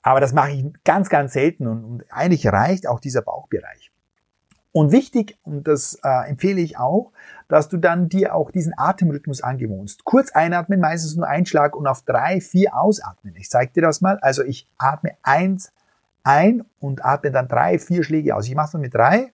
Aber 0.00 0.20
das 0.20 0.32
mache 0.32 0.52
ich 0.52 0.64
ganz, 0.84 1.10
ganz 1.10 1.34
selten 1.34 1.66
und, 1.66 1.84
und 1.84 2.04
eigentlich 2.08 2.46
reicht 2.46 2.86
auch 2.88 3.00
dieser 3.00 3.20
Bauchbereich. 3.20 3.92
Und 4.72 4.90
wichtig, 4.90 5.38
und 5.42 5.68
das 5.68 5.98
äh, 6.02 6.30
empfehle 6.30 6.62
ich 6.62 6.78
auch, 6.78 7.12
dass 7.48 7.68
du 7.68 7.76
dann 7.76 8.08
dir 8.08 8.34
auch 8.34 8.50
diesen 8.50 8.72
Atemrhythmus 8.78 9.42
angewohnst. 9.42 10.04
Kurz 10.04 10.30
einatmen, 10.32 10.80
meistens 10.80 11.16
nur 11.16 11.26
ein 11.26 11.44
Schlag 11.44 11.76
und 11.76 11.86
auf 11.86 12.02
drei, 12.02 12.40
vier 12.40 12.74
ausatmen. 12.74 13.34
Ich 13.36 13.50
zeige 13.50 13.72
dir 13.72 13.82
das 13.82 14.00
mal. 14.00 14.18
Also 14.20 14.42
ich 14.42 14.66
atme 14.78 15.18
eins, 15.22 15.72
ein 16.28 16.62
und 16.78 17.04
atme 17.04 17.32
dann 17.32 17.48
drei, 17.48 17.78
vier 17.78 18.04
Schläge 18.04 18.36
aus. 18.36 18.46
Ich 18.46 18.54
mache 18.54 18.76
es 18.76 18.80
mit 18.80 18.94
drei. 18.94 19.32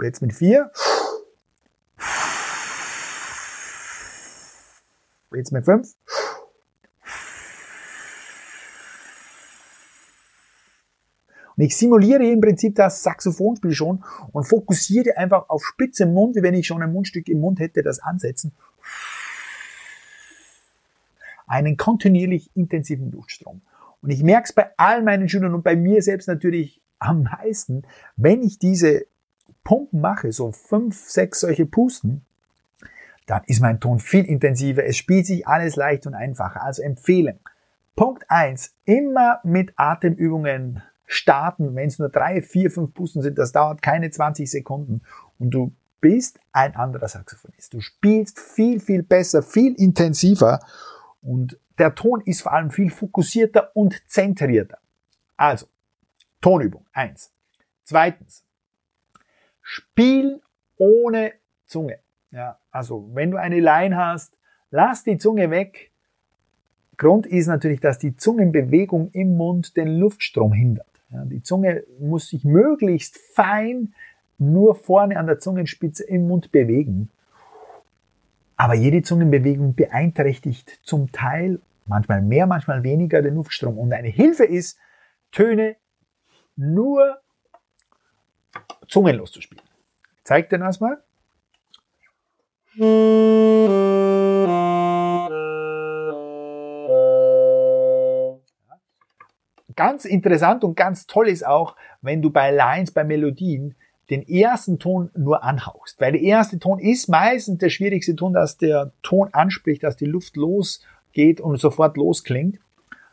Jetzt 0.00 0.22
mit 0.22 0.32
vier. 0.32 0.70
Jetzt 5.34 5.52
mit 5.52 5.64
fünf. 5.64 5.94
Und 11.56 11.64
ich 11.64 11.76
simuliere 11.76 12.24
im 12.24 12.40
Prinzip 12.40 12.76
das 12.76 13.02
Saxophonspiel 13.02 13.72
schon 13.72 14.04
und 14.32 14.44
fokussiere 14.44 15.18
einfach 15.18 15.48
auf 15.48 15.62
spitze 15.64 16.06
Mund, 16.06 16.36
wie 16.36 16.42
wenn 16.42 16.54
ich 16.54 16.66
schon 16.66 16.82
ein 16.82 16.92
Mundstück 16.92 17.28
im 17.28 17.40
Mund 17.40 17.58
hätte, 17.58 17.82
das 17.82 17.98
ansetzen 17.98 18.52
einen 21.50 21.76
kontinuierlich 21.76 22.50
intensiven 22.54 23.10
Luftstrom. 23.10 23.60
Und 24.00 24.10
ich 24.10 24.22
merke 24.22 24.44
es 24.44 24.52
bei 24.52 24.70
all 24.76 25.02
meinen 25.02 25.28
Schülern 25.28 25.54
und 25.54 25.64
bei 25.64 25.76
mir 25.76 26.00
selbst 26.00 26.28
natürlich 26.28 26.80
am 27.00 27.24
meisten, 27.24 27.82
wenn 28.16 28.42
ich 28.42 28.58
diese 28.58 29.06
Pumpen 29.64 30.00
mache, 30.00 30.32
so 30.32 30.52
fünf, 30.52 31.08
sechs 31.08 31.40
solche 31.40 31.66
Pusten, 31.66 32.24
dann 33.26 33.42
ist 33.46 33.60
mein 33.60 33.80
Ton 33.80 33.98
viel 33.98 34.24
intensiver. 34.24 34.84
Es 34.84 34.96
spielt 34.96 35.26
sich 35.26 35.46
alles 35.46 35.76
leicht 35.76 36.06
und 36.06 36.14
einfacher. 36.14 36.64
Also 36.64 36.82
empfehlen. 36.82 37.40
Punkt 37.96 38.24
eins: 38.28 38.74
Immer 38.84 39.40
mit 39.42 39.72
Atemübungen 39.76 40.82
starten, 41.06 41.74
wenn 41.74 41.88
es 41.88 41.98
nur 41.98 42.08
drei, 42.08 42.42
vier, 42.42 42.70
fünf 42.70 42.94
Pusten 42.94 43.22
sind. 43.22 43.38
Das 43.38 43.52
dauert 43.52 43.82
keine 43.82 44.10
20 44.10 44.48
Sekunden 44.50 45.02
und 45.38 45.50
du 45.50 45.72
bist 46.00 46.38
ein 46.52 46.76
anderer 46.76 47.08
Saxophonist. 47.08 47.74
Du 47.74 47.80
spielst 47.80 48.38
viel, 48.38 48.80
viel 48.80 49.02
besser, 49.02 49.42
viel 49.42 49.74
intensiver 49.74 50.60
und 51.22 51.58
der 51.78 51.94
Ton 51.94 52.20
ist 52.24 52.42
vor 52.42 52.52
allem 52.52 52.70
viel 52.70 52.90
fokussierter 52.90 53.74
und 53.74 54.02
zentrierter. 54.08 54.78
Also, 55.36 55.66
Tonübung 56.40 56.86
eins. 56.92 57.32
Zweitens, 57.84 58.44
Spiel 59.62 60.40
ohne 60.76 61.32
Zunge. 61.66 61.98
Ja, 62.30 62.58
also 62.70 63.10
wenn 63.14 63.30
du 63.30 63.36
eine 63.36 63.60
Line 63.60 63.96
hast, 63.96 64.36
lass 64.70 65.04
die 65.04 65.18
Zunge 65.18 65.50
weg. 65.50 65.90
Grund 66.96 67.26
ist 67.26 67.46
natürlich, 67.46 67.80
dass 67.80 67.98
die 67.98 68.16
Zungenbewegung 68.16 69.10
im 69.12 69.36
Mund 69.36 69.76
den 69.76 69.88
Luftstrom 69.98 70.52
hindert. 70.52 70.86
Ja, 71.10 71.24
die 71.24 71.42
Zunge 71.42 71.84
muss 71.98 72.28
sich 72.28 72.44
möglichst 72.44 73.18
fein 73.18 73.94
nur 74.38 74.74
vorne 74.74 75.18
an 75.18 75.26
der 75.26 75.38
Zungenspitze 75.38 76.04
im 76.04 76.26
Mund 76.26 76.50
bewegen. 76.50 77.10
Aber 78.60 78.74
jede 78.74 79.00
Zungenbewegung 79.00 79.74
beeinträchtigt 79.74 80.80
zum 80.82 81.12
Teil, 81.12 81.62
manchmal 81.86 82.20
mehr, 82.20 82.46
manchmal 82.46 82.82
weniger, 82.82 83.22
den 83.22 83.36
Luftstrom. 83.36 83.78
Und 83.78 83.90
eine 83.94 84.08
Hilfe 84.08 84.44
ist, 84.44 84.78
Töne 85.32 85.76
nur 86.56 87.22
zungenlos 88.86 89.32
zu 89.32 89.40
spielen. 89.40 89.62
Zeig 90.24 90.50
dir 90.50 90.58
das 90.58 90.78
mal. 90.78 91.02
Ganz 99.74 100.04
interessant 100.04 100.64
und 100.64 100.74
ganz 100.74 101.06
toll 101.06 101.28
ist 101.28 101.46
auch, 101.46 101.76
wenn 102.02 102.20
du 102.20 102.28
bei 102.28 102.50
Lines, 102.50 102.90
bei 102.90 103.04
Melodien 103.04 103.74
den 104.10 104.28
ersten 104.28 104.78
Ton 104.78 105.10
nur 105.16 105.42
anhauchst. 105.44 106.00
Weil 106.00 106.12
der 106.12 106.20
erste 106.20 106.58
Ton 106.58 106.78
ist 106.78 107.08
meistens 107.08 107.58
der 107.58 107.70
schwierigste 107.70 108.16
Ton, 108.16 108.32
dass 108.32 108.58
der 108.58 108.92
Ton 109.02 109.28
anspricht, 109.32 109.82
dass 109.84 109.96
die 109.96 110.06
Luft 110.06 110.36
losgeht 110.36 111.40
und 111.40 111.58
sofort 111.58 111.96
losklingt. 111.96 112.58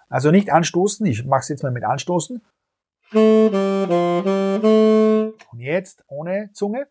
Also 0.10 0.32
nicht 0.32 0.52
anstoßen, 0.52 1.06
ich 1.06 1.26
mache 1.26 1.42
es 1.42 1.50
jetzt 1.50 1.64
mal 1.64 1.72
mit 1.72 1.84
anstoßen. 1.84 2.42
Und 3.14 3.20
jetzt 5.58 6.04
ohne 6.08 6.50
Zunge. 6.54 6.88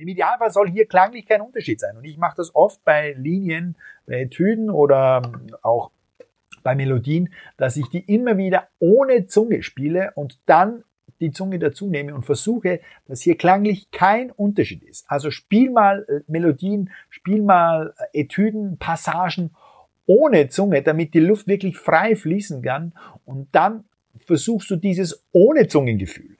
Im 0.00 0.08
Idealfall 0.08 0.50
soll 0.50 0.70
hier 0.70 0.86
klanglich 0.86 1.26
kein 1.26 1.40
Unterschied 1.42 1.78
sein. 1.80 1.96
Und 1.96 2.04
ich 2.04 2.16
mache 2.16 2.36
das 2.36 2.54
oft 2.54 2.82
bei 2.84 3.12
Linien, 3.18 3.76
bei 4.06 4.20
Etüden 4.22 4.70
oder 4.70 5.22
auch 5.62 5.90
bei 6.62 6.74
Melodien, 6.74 7.32
dass 7.56 7.76
ich 7.76 7.88
die 7.88 8.00
immer 8.00 8.36
wieder 8.36 8.68
ohne 8.78 9.26
Zunge 9.26 9.62
spiele 9.62 10.12
und 10.14 10.38
dann 10.46 10.84
die 11.20 11.32
Zunge 11.32 11.58
dazu 11.58 11.88
nehme 11.88 12.14
und 12.14 12.24
versuche, 12.24 12.80
dass 13.06 13.20
hier 13.20 13.36
klanglich 13.36 13.90
kein 13.90 14.30
Unterschied 14.30 14.82
ist. 14.82 15.04
Also 15.08 15.30
spiel 15.30 15.70
mal 15.70 16.06
äh, 16.08 16.20
Melodien, 16.26 16.90
spiel 17.08 17.42
mal 17.42 17.94
äh, 18.12 18.22
Etüden, 18.22 18.78
Passagen 18.78 19.50
ohne 20.06 20.48
Zunge, 20.48 20.82
damit 20.82 21.14
die 21.14 21.20
Luft 21.20 21.46
wirklich 21.46 21.78
frei 21.78 22.16
fließen 22.16 22.62
kann 22.62 22.94
und 23.24 23.48
dann 23.52 23.84
versuchst 24.26 24.70
du 24.70 24.76
dieses 24.76 25.24
ohne 25.32 25.68
Zungengefühl 25.68 26.36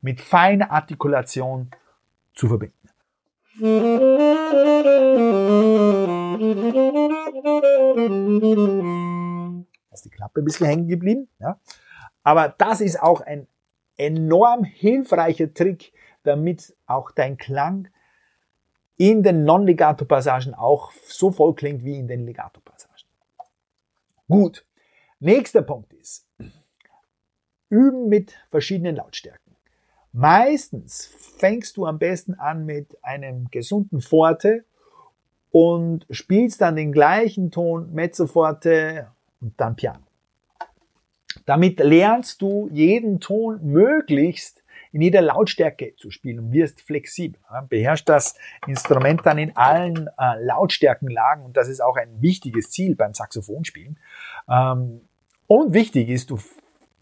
mit 0.00 0.20
feiner 0.20 0.70
Artikulation 0.70 1.70
zu 2.34 2.48
verbinden. 2.48 2.74
Ist 9.98 10.04
die 10.04 10.10
Klappe 10.10 10.40
ein 10.40 10.44
bisschen 10.44 10.66
hängen 10.66 10.88
geblieben. 10.88 11.28
Ja. 11.38 11.60
Aber 12.22 12.54
das 12.56 12.80
ist 12.80 13.00
auch 13.00 13.20
ein 13.20 13.46
enorm 13.96 14.64
hilfreicher 14.64 15.52
Trick, 15.52 15.92
damit 16.22 16.76
auch 16.86 17.10
dein 17.10 17.36
Klang 17.36 17.88
in 18.96 19.22
den 19.22 19.44
Non-Legato-Passagen 19.44 20.54
auch 20.54 20.92
so 21.06 21.30
voll 21.30 21.54
klingt 21.54 21.84
wie 21.84 21.98
in 21.98 22.08
den 22.08 22.24
Legato-Passagen. 22.24 22.96
Gut. 24.28 24.66
Nächster 25.18 25.62
Punkt 25.62 25.92
ist, 25.94 26.26
üben 27.68 28.08
mit 28.08 28.34
verschiedenen 28.50 28.96
Lautstärken. 28.96 29.56
Meistens 30.12 31.06
fängst 31.38 31.76
du 31.76 31.86
am 31.86 31.98
besten 31.98 32.34
an 32.34 32.64
mit 32.66 33.02
einem 33.02 33.48
gesunden 33.50 34.00
Forte 34.00 34.64
und 35.50 36.06
spielst 36.10 36.60
dann 36.60 36.76
den 36.76 36.92
gleichen 36.92 37.50
Ton 37.50 37.92
Mezzoforte 37.92 39.10
und 39.40 39.60
dann 39.60 39.76
Piano. 39.76 40.00
Damit 41.44 41.78
lernst 41.80 42.40
du 42.42 42.68
jeden 42.72 43.20
Ton 43.20 43.60
möglichst 43.62 44.62
in 44.92 45.02
jeder 45.02 45.20
Lautstärke 45.20 45.94
zu 45.96 46.10
spielen 46.10 46.38
und 46.38 46.52
wirst 46.52 46.80
flexibel. 46.80 47.38
Beherrschst 47.68 48.08
das 48.08 48.34
Instrument 48.66 49.20
dann 49.24 49.36
in 49.36 49.54
allen 49.54 50.08
äh, 50.18 50.42
Lautstärkenlagen 50.42 51.44
und 51.44 51.56
das 51.56 51.68
ist 51.68 51.82
auch 51.82 51.96
ein 51.96 52.22
wichtiges 52.22 52.70
Ziel 52.70 52.96
beim 52.96 53.12
Saxophonspielen. 53.12 53.98
Ähm, 54.48 55.02
und 55.46 55.74
wichtig 55.74 56.08
ist, 56.08 56.30
du 56.30 56.38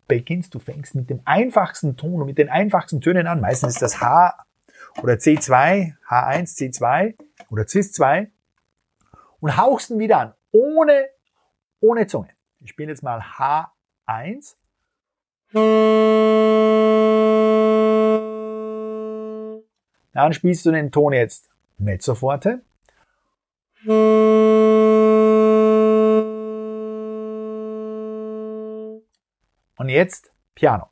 beginnst, 0.09 0.55
du 0.55 0.59
fängst 0.59 0.95
mit 0.95 1.09
dem 1.09 1.21
einfachsten 1.25 1.97
Ton 1.97 2.21
und 2.21 2.26
mit 2.26 2.38
den 2.38 2.49
einfachsten 2.49 3.00
Tönen 3.00 3.26
an. 3.26 3.41
Meistens 3.41 3.75
ist 3.75 3.83
das 3.83 4.00
H 4.00 4.35
oder 5.03 5.14
C2, 5.14 5.95
H1, 6.09 6.59
C2 6.59 7.14
oder 7.50 7.62
Cis2 7.62 8.29
und 9.41 9.57
hauchst 9.57 9.91
ihn 9.91 9.99
wieder 9.99 10.19
an, 10.19 10.35
ohne 10.53 11.07
ohne 11.85 12.07
Zunge. 12.07 12.31
Ich 12.61 12.71
spiele 12.71 12.88
jetzt 12.91 13.03
mal 13.03 13.21
H1. 13.21 14.57
Dann 20.12 20.33
spielst 20.33 20.64
du 20.64 20.71
den 20.73 20.91
Ton 20.91 21.12
jetzt 21.12 21.50
Mezzoforte. 21.76 22.62
Und 29.76 29.88
jetzt 29.88 30.33
Piano. 30.55 30.88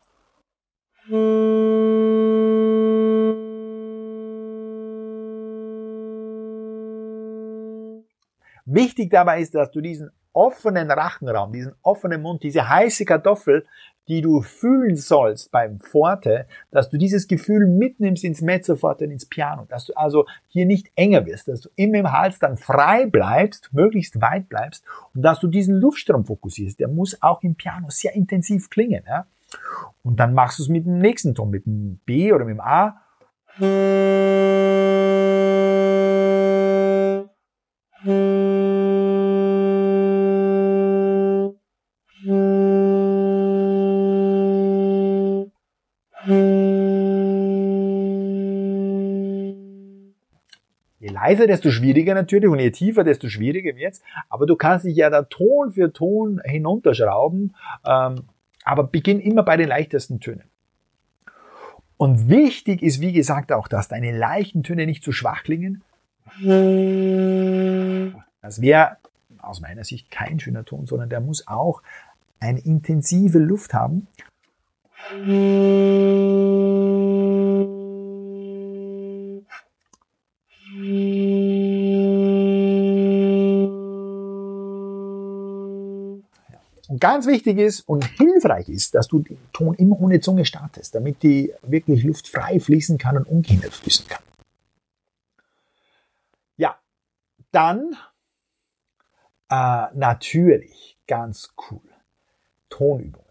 Wichtig 8.74 9.10
dabei 9.10 9.40
ist, 9.40 9.54
dass 9.54 9.70
du 9.70 9.82
diesen 9.82 10.10
offenen 10.32 10.90
Rachenraum, 10.90 11.52
diesen 11.52 11.74
offenen 11.82 12.22
Mund, 12.22 12.42
diese 12.42 12.70
heiße 12.70 13.04
Kartoffel, 13.04 13.66
die 14.08 14.22
du 14.22 14.40
fühlen 14.40 14.96
sollst 14.96 15.52
beim 15.52 15.78
Forte, 15.78 16.46
dass 16.70 16.88
du 16.88 16.96
dieses 16.96 17.28
Gefühl 17.28 17.66
mitnimmst 17.66 18.24
ins 18.24 18.40
Mezzoforte 18.40 19.04
und 19.04 19.10
ins 19.10 19.26
Piano, 19.26 19.66
dass 19.68 19.84
du 19.84 19.92
also 19.94 20.26
hier 20.48 20.64
nicht 20.64 20.90
enger 20.96 21.26
wirst, 21.26 21.48
dass 21.48 21.60
du 21.60 21.68
immer 21.76 21.98
im 21.98 22.12
Hals 22.12 22.38
dann 22.38 22.56
frei 22.56 23.04
bleibst, 23.06 23.68
möglichst 23.72 24.20
weit 24.22 24.48
bleibst 24.48 24.84
und 25.14 25.20
dass 25.22 25.38
du 25.38 25.48
diesen 25.48 25.76
Luftstrom 25.76 26.24
fokussierst. 26.24 26.80
Der 26.80 26.88
muss 26.88 27.22
auch 27.22 27.42
im 27.42 27.54
Piano 27.54 27.90
sehr 27.90 28.14
intensiv 28.14 28.70
klingen. 28.70 29.04
Ja? 29.06 29.26
Und 30.02 30.18
dann 30.18 30.32
machst 30.32 30.58
du 30.58 30.62
es 30.62 30.70
mit 30.70 30.86
dem 30.86 30.98
nächsten 30.98 31.34
Ton, 31.34 31.50
mit 31.50 31.66
dem 31.66 32.00
B 32.06 32.32
oder 32.32 32.46
mit 32.46 32.54
dem 32.54 32.60
A. 32.60 33.02
leiser, 51.08 51.46
desto 51.46 51.70
schwieriger 51.70 52.14
natürlich 52.14 52.48
und 52.48 52.58
je 52.58 52.70
tiefer, 52.70 53.04
desto 53.04 53.28
schwieriger 53.28 53.76
wird's. 53.76 54.02
Aber 54.28 54.46
du 54.46 54.56
kannst 54.56 54.84
dich 54.84 54.96
ja 54.96 55.10
da 55.10 55.22
Ton 55.22 55.72
für 55.72 55.92
Ton 55.92 56.40
hinunterschrauben, 56.44 57.54
ähm, 57.86 58.24
aber 58.64 58.84
beginn 58.84 59.20
immer 59.20 59.42
bei 59.42 59.56
den 59.56 59.68
leichtesten 59.68 60.20
Tönen. 60.20 60.44
Und 61.96 62.28
wichtig 62.28 62.82
ist, 62.82 63.00
wie 63.00 63.12
gesagt, 63.12 63.52
auch, 63.52 63.68
dass 63.68 63.88
deine 63.88 64.16
leichten 64.16 64.62
Töne 64.62 64.86
nicht 64.86 65.04
zu 65.04 65.12
schwach 65.12 65.44
klingen. 65.44 65.82
Das 68.40 68.60
wäre 68.60 68.96
aus 69.38 69.60
meiner 69.60 69.84
Sicht 69.84 70.10
kein 70.10 70.40
schöner 70.40 70.64
Ton, 70.64 70.86
sondern 70.86 71.10
der 71.10 71.20
muss 71.20 71.46
auch 71.46 71.82
eine 72.40 72.60
intensive 72.60 73.38
Luft 73.38 73.74
haben. 73.74 74.08
Ganz 87.02 87.26
wichtig 87.26 87.58
ist 87.58 87.82
und 87.88 88.04
hilfreich 88.04 88.70
ist, 88.70 88.94
dass 88.94 89.08
du 89.08 89.18
den 89.20 89.38
Ton 89.52 89.74
immer 89.74 90.00
ohne 90.00 90.20
Zunge 90.20 90.46
startest, 90.46 90.94
damit 90.94 91.22
die 91.24 91.52
wirklich 91.62 92.04
Luft 92.04 92.28
frei 92.28 92.60
fließen 92.60 92.96
kann 92.96 93.18
und 93.18 93.26
ungehindert 93.26 93.74
fließen 93.74 94.06
kann. 94.08 94.22
Ja, 96.56 96.76
dann 97.50 97.96
Äh, 99.50 99.88
natürlich, 99.94 100.98
ganz 101.06 101.54
cool. 101.70 101.82
Tonübungen. 102.70 103.26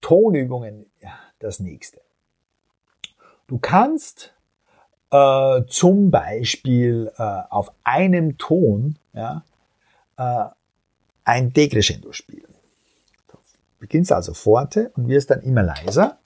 Tonübungen, 0.00 0.86
ja, 1.02 1.18
das 1.40 1.60
nächste. 1.60 2.00
Du 3.48 3.58
kannst 3.58 4.32
äh, 5.10 5.62
zum 5.68 6.10
Beispiel 6.10 7.12
äh, 7.18 7.22
auf 7.50 7.72
einem 7.84 8.38
Ton 8.38 8.98
ja, 9.12 9.44
äh, 10.16 10.46
ein 11.24 11.52
Decrescendo 11.52 12.12
spielen. 12.12 12.51
Beginnst 13.82 14.12
also 14.12 14.32
Forte 14.32 14.92
und 14.94 15.08
wirst 15.08 15.32
dann 15.32 15.40
immer 15.40 15.64
leiser. 15.64 16.16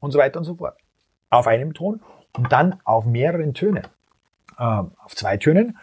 Und 0.00 0.10
so 0.10 0.18
weiter 0.18 0.38
und 0.38 0.44
so 0.44 0.56
fort. 0.56 0.76
Auf 1.30 1.46
einem 1.46 1.74
Ton 1.74 2.00
und 2.36 2.52
dann 2.52 2.80
auf 2.84 3.04
mehreren 3.04 3.54
Tönen. 3.54 3.86
Ähm, 4.58 4.92
auf 5.04 5.14
zwei 5.14 5.36
Tönen, 5.36 5.78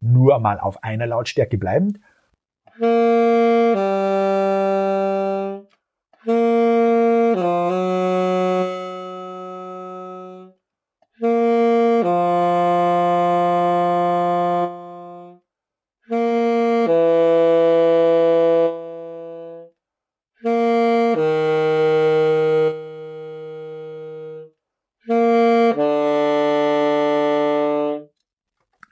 nur 0.00 0.38
mal 0.38 0.58
auf 0.58 0.82
einer 0.82 1.06
Lautstärke 1.06 1.58
bleibend. 1.58 2.00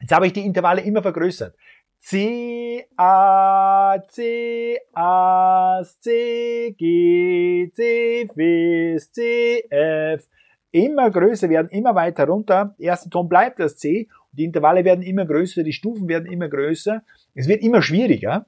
Jetzt 0.09 0.17
habe 0.17 0.27
ich 0.27 0.33
die 0.33 0.47
Intervalle 0.47 0.81
immer 0.81 1.03
vergrößert. 1.03 1.55
C, 2.01 2.87
A, 2.97 3.99
C, 4.09 4.79
A, 4.95 5.83
C, 6.01 6.75
G, 6.79 7.71
C, 7.75 8.23
F, 8.23 9.13
C, 9.13 9.67
F. 9.69 10.27
Immer 10.71 11.11
größer 11.11 11.51
werden, 11.51 11.69
immer 11.69 11.95
weiter 11.95 12.25
runter. 12.25 12.75
Der 12.79 12.87
erste 12.87 13.11
Ton 13.11 13.29
bleibt 13.29 13.61
das 13.61 13.77
C. 13.77 14.09
Die 14.33 14.45
Intervalle 14.45 14.83
werden 14.83 15.03
immer 15.03 15.27
größer, 15.27 15.63
die 15.63 15.75
Stufen 15.75 16.09
werden 16.09 16.25
immer 16.25 16.49
größer. 16.49 17.03
Es 17.35 17.47
wird 17.47 17.61
immer 17.61 17.83
schwieriger. 17.83 18.47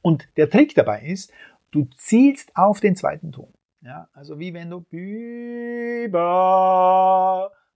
Und 0.00 0.26
der 0.36 0.50
Trick 0.50 0.74
dabei 0.74 1.02
ist, 1.02 1.32
du 1.70 1.86
zielst 1.96 2.50
auf 2.56 2.80
den 2.80 2.96
zweiten 2.96 3.30
Ton. 3.30 3.54
Ja, 3.82 4.08
also 4.14 4.40
wie 4.40 4.52
wenn 4.52 4.70
du 4.70 4.84
über 4.90 6.10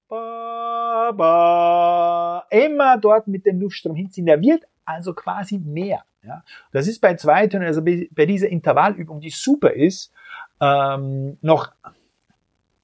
ba, 0.08 1.12
ba, 1.12 2.44
immer 2.50 2.98
dort 2.98 3.26
mit 3.28 3.46
dem 3.46 3.60
Luftstrom 3.60 3.96
hinziehen. 3.96 4.26
Der 4.26 4.40
wird 4.40 4.64
also 4.84 5.14
quasi 5.14 5.58
mehr. 5.58 6.04
Ja? 6.22 6.42
Das 6.72 6.86
ist 6.86 7.00
bei 7.00 7.14
Zweitönen, 7.14 7.66
also 7.66 7.82
bei 7.82 8.26
dieser 8.26 8.48
Intervallübung, 8.48 9.20
die 9.20 9.30
super 9.30 9.72
ist, 9.72 10.12
ähm, 10.60 11.38
noch 11.42 11.72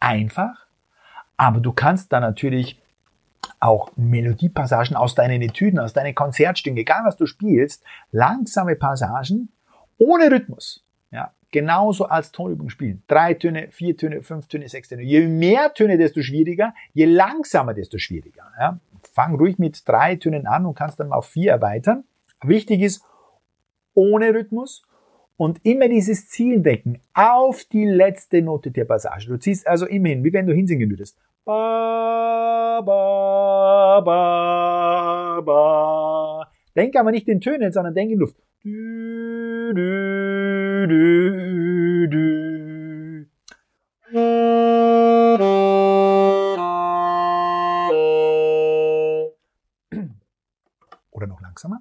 einfach, 0.01 0.67
aber 1.37 1.61
du 1.61 1.73
kannst 1.73 2.13
da 2.13 2.21
natürlich 2.21 2.81
auch 3.61 3.91
Melodiepassagen 3.97 4.97
aus 4.97 5.15
deinen 5.15 5.43
Etüden, 5.43 5.79
aus 5.79 5.93
deinen 5.93 6.15
Konzertstücken, 6.15 6.77
egal 6.77 7.03
was 7.05 7.17
du 7.17 7.27
spielst, 7.27 7.85
langsame 8.11 8.77
Passagen 8.77 9.51
ohne 9.99 10.31
Rhythmus. 10.31 10.85
Genauso 11.53 12.07
als 12.07 12.33
Tonübung 12.33 12.71
spielen. 12.71 13.03
Drei 13.07 13.35
Töne, 13.35 13.69
vier 13.71 13.95
Töne, 13.97 14.23
fünf 14.23 14.49
Töne, 14.49 14.69
sechs 14.69 14.89
Töne. 14.89 15.03
Je 15.03 15.29
mehr 15.29 15.73
Töne, 15.75 15.99
desto 15.99 16.23
schwieriger. 16.23 16.75
Je 16.95 17.05
langsamer, 17.05 17.75
desto 17.75 17.99
schwieriger. 17.99 18.51
Ja? 18.59 18.81
Fang 19.13 19.37
ruhig 19.37 19.59
mit 19.59 19.87
drei 19.87 20.17
Tönen 20.17 20.47
an 20.47 20.65
und 20.65 20.75
kannst 20.75 20.99
dann 20.99 21.13
auf 21.13 21.27
vier 21.27 21.53
erweitern. 21.53 22.05
Wichtig 22.43 22.81
ist, 22.81 23.05
ohne 23.95 24.35
Rhythmus 24.35 24.83
und 25.37 25.61
immer 25.65 25.89
dieses 25.89 26.29
Ziel 26.29 26.61
decken 26.61 27.01
auf 27.13 27.65
die 27.65 27.85
letzte 27.85 28.41
Note 28.41 28.71
der 28.71 28.87
Passage. 28.87 29.29
Du 29.29 29.37
ziehst 29.37 29.67
also 29.67 29.87
immer 29.87 30.09
hin, 30.09 30.25
wie 30.25 30.33
wenn 30.33 30.47
du 30.47 30.55
hinsingen 30.55 30.89
würdest. 30.89 31.19
Ba, 31.45 32.81
ba, 32.81 34.01
ba, 34.01 35.41
ba. 35.43 36.51
Denk 36.75 36.97
aber 36.97 37.11
nicht 37.11 37.29
in 37.29 37.41
Tönen, 37.41 37.73
sondern 37.73 37.95
denk 37.95 38.11
in 38.11 38.21
Luft. 38.21 38.37
Du, 38.63 39.75
du, 40.87 42.09
du. 42.09 43.27
Oder 51.11 51.27
noch 51.27 51.41
langsamer. 51.41 51.81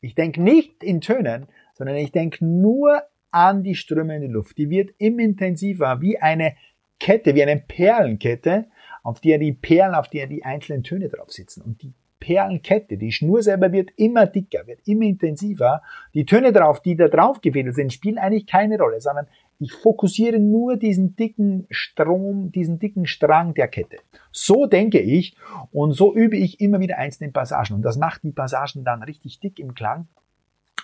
Ich 0.00 0.14
denke 0.14 0.42
nicht 0.42 0.82
in 0.82 1.00
Tönen, 1.00 1.46
sondern 1.74 1.96
ich 1.96 2.12
denke 2.12 2.44
nur 2.44 3.02
an 3.30 3.62
die 3.62 3.74
strömende 3.74 4.26
Luft. 4.26 4.58
Die 4.58 4.70
wird 4.70 4.90
immer 4.98 5.20
intensiver, 5.20 6.00
wie 6.00 6.18
eine 6.18 6.56
Kette, 6.98 7.34
wie 7.34 7.42
eine 7.42 7.56
Perlenkette, 7.56 8.66
auf 9.02 9.20
der 9.20 9.38
die 9.38 9.52
Perlen, 9.52 9.94
auf 9.94 10.08
der 10.08 10.26
die 10.26 10.44
einzelnen 10.44 10.82
Töne 10.82 11.08
drauf 11.08 11.32
sitzen. 11.32 11.62
Und 11.62 11.82
die 11.82 11.92
Perlenkette, 12.20 12.96
die 12.96 13.12
Schnur 13.12 13.42
selber 13.42 13.72
wird 13.72 13.90
immer 13.96 14.26
dicker, 14.26 14.66
wird 14.66 14.80
immer 14.86 15.04
intensiver. 15.04 15.82
Die 16.14 16.26
Töne 16.26 16.52
drauf, 16.52 16.80
die 16.82 16.96
da 16.96 17.08
drauf 17.08 17.40
gefädelt 17.40 17.76
sind, 17.76 17.92
spielen 17.92 18.18
eigentlich 18.18 18.46
keine 18.46 18.78
Rolle, 18.78 19.00
sondern 19.00 19.26
ich 19.60 19.72
fokussiere 19.72 20.38
nur 20.38 20.76
diesen 20.76 21.16
dicken 21.16 21.66
Strom, 21.70 22.52
diesen 22.52 22.78
dicken 22.78 23.06
Strang 23.06 23.54
der 23.54 23.68
Kette. 23.68 23.98
So 24.30 24.66
denke 24.66 25.00
ich 25.00 25.36
und 25.72 25.92
so 25.92 26.14
übe 26.14 26.36
ich 26.36 26.60
immer 26.60 26.80
wieder 26.80 26.98
einzelne 26.98 27.32
Passagen. 27.32 27.74
Und 27.74 27.82
das 27.82 27.96
macht 27.96 28.22
die 28.22 28.32
Passagen 28.32 28.84
dann 28.84 29.02
richtig 29.02 29.40
dick 29.40 29.58
im 29.58 29.74
Klang 29.74 30.06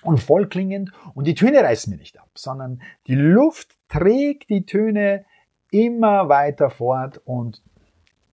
und 0.03 0.19
vollklingend 0.19 0.93
und 1.15 1.27
die 1.27 1.35
Töne 1.35 1.63
reißen 1.63 1.91
mir 1.93 1.99
nicht 1.99 2.19
ab, 2.19 2.29
sondern 2.35 2.83
die 3.07 3.15
Luft 3.15 3.77
trägt 3.89 4.51
die 4.51 4.67
Töne 4.67 5.25
immer 5.71 6.29
weiter 6.29 6.71
fort 6.71 7.21
und 7.25 7.63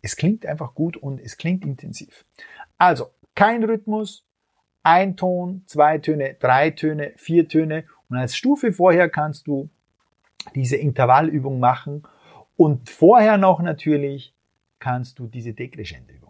es 0.02 0.16
klingt 0.16 0.46
einfach 0.46 0.74
gut 0.74 0.98
und 0.98 1.20
es 1.20 1.38
klingt 1.38 1.64
intensiv. 1.66 2.26
Also 2.78 3.12
kein 3.36 3.64
Rhythmus, 3.64 4.26
ein 4.84 5.16
Ton, 5.16 5.64
zwei 5.68 6.00
Töne, 6.00 6.36
drei 6.40 6.72
Töne, 6.72 7.14
vier 7.18 7.48
Töne 7.48 7.86
und 8.10 8.18
als 8.18 8.36
Stufe 8.36 8.72
vorher 8.72 9.10
kannst 9.10 9.48
du 9.48 9.70
diese 10.56 10.76
Intervallübung 10.76 11.60
machen 11.60 12.04
und 12.58 12.90
vorher 12.90 13.38
noch 13.38 13.62
natürlich 13.62 14.34
kannst 14.80 15.20
du 15.20 15.28
diese 15.28 15.54
Decrescendo-Übung 15.54 16.21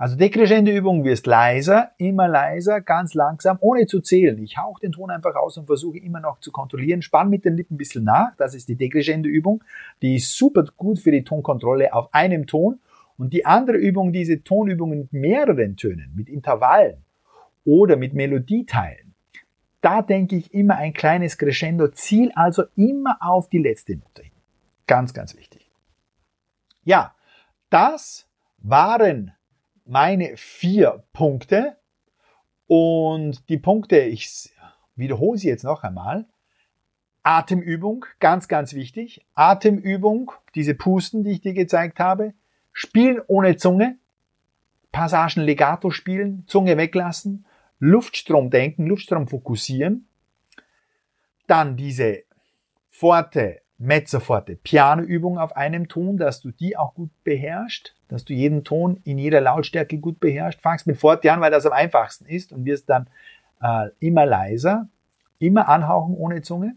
also 0.00 0.16
dekrescente 0.16 0.70
Übung 0.70 1.04
wirst 1.04 1.26
leiser, 1.26 1.90
immer 1.98 2.26
leiser, 2.26 2.80
ganz 2.80 3.12
langsam, 3.12 3.58
ohne 3.60 3.84
zu 3.84 4.00
zählen. 4.00 4.42
Ich 4.42 4.56
hauche 4.56 4.80
den 4.80 4.92
Ton 4.92 5.10
einfach 5.10 5.34
aus 5.34 5.58
und 5.58 5.66
versuche 5.66 5.98
immer 5.98 6.20
noch 6.20 6.40
zu 6.40 6.52
kontrollieren. 6.52 7.02
Spann 7.02 7.28
mit 7.28 7.44
den 7.44 7.54
Lippen 7.54 7.74
ein 7.74 7.76
bisschen 7.76 8.04
nach. 8.04 8.34
Das 8.38 8.54
ist 8.54 8.70
die 8.70 8.76
dekrescente 8.76 9.28
Übung. 9.28 9.62
Die 10.00 10.16
ist 10.16 10.34
super 10.34 10.64
gut 10.78 11.00
für 11.00 11.10
die 11.10 11.22
Tonkontrolle 11.22 11.92
auf 11.92 12.14
einem 12.14 12.46
Ton. 12.46 12.80
Und 13.18 13.34
die 13.34 13.44
andere 13.44 13.76
Übung, 13.76 14.10
diese 14.10 14.42
Tonübungen 14.42 15.00
mit 15.00 15.12
mehreren 15.12 15.76
Tönen, 15.76 16.14
mit 16.16 16.30
Intervallen 16.30 17.04
oder 17.66 17.96
mit 17.96 18.14
Melodieteilen, 18.14 19.12
da 19.82 20.00
denke 20.00 20.34
ich 20.36 20.54
immer 20.54 20.76
ein 20.76 20.94
kleines 20.94 21.36
Crescendo. 21.36 21.88
Ziel 21.88 22.32
also 22.34 22.62
immer 22.74 23.18
auf 23.20 23.50
die 23.50 23.58
letzte 23.58 23.96
Note 23.96 24.22
hin. 24.22 24.32
Ganz, 24.86 25.12
ganz 25.12 25.36
wichtig. 25.36 25.70
Ja, 26.84 27.14
das 27.68 28.26
waren 28.62 29.32
meine 29.90 30.36
vier 30.36 31.04
Punkte. 31.12 31.76
Und 32.66 33.48
die 33.48 33.58
Punkte, 33.58 33.98
ich 33.98 34.50
wiederhole 34.94 35.36
sie 35.36 35.48
jetzt 35.48 35.64
noch 35.64 35.82
einmal. 35.82 36.26
Atemübung, 37.22 38.06
ganz, 38.20 38.48
ganz 38.48 38.72
wichtig. 38.72 39.26
Atemübung, 39.34 40.32
diese 40.54 40.74
Pusten, 40.74 41.24
die 41.24 41.32
ich 41.32 41.40
dir 41.40 41.52
gezeigt 41.52 41.98
habe. 41.98 42.32
Spielen 42.72 43.20
ohne 43.26 43.56
Zunge. 43.56 43.98
Passagen 44.92 45.42
Legato 45.42 45.90
spielen, 45.90 46.44
Zunge 46.46 46.76
weglassen, 46.76 47.46
Luftstrom 47.78 48.50
denken, 48.50 48.86
Luftstrom 48.86 49.28
fokussieren, 49.28 50.08
dann 51.46 51.76
diese 51.76 52.24
Forte, 52.88 53.60
Mezzoforte, 53.80 54.56
Pianoübung 54.56 55.38
auf 55.38 55.56
einem 55.56 55.88
Ton, 55.88 56.18
dass 56.18 56.42
du 56.42 56.50
die 56.50 56.76
auch 56.76 56.94
gut 56.94 57.10
beherrschst, 57.24 57.94
dass 58.08 58.26
du 58.26 58.34
jeden 58.34 58.62
Ton 58.62 59.00
in 59.04 59.18
jeder 59.18 59.40
Lautstärke 59.40 59.98
gut 59.98 60.20
beherrschst. 60.20 60.60
Fangst 60.60 60.86
mit 60.86 60.98
Forte 60.98 61.32
an, 61.32 61.40
weil 61.40 61.50
das 61.50 61.64
am 61.64 61.72
einfachsten 61.72 62.26
ist 62.26 62.52
und 62.52 62.66
wirst 62.66 62.90
dann 62.90 63.08
äh, 63.62 63.88
immer 63.98 64.26
leiser, 64.26 64.88
immer 65.38 65.68
anhauchen 65.68 66.14
ohne 66.14 66.42
Zunge. 66.42 66.76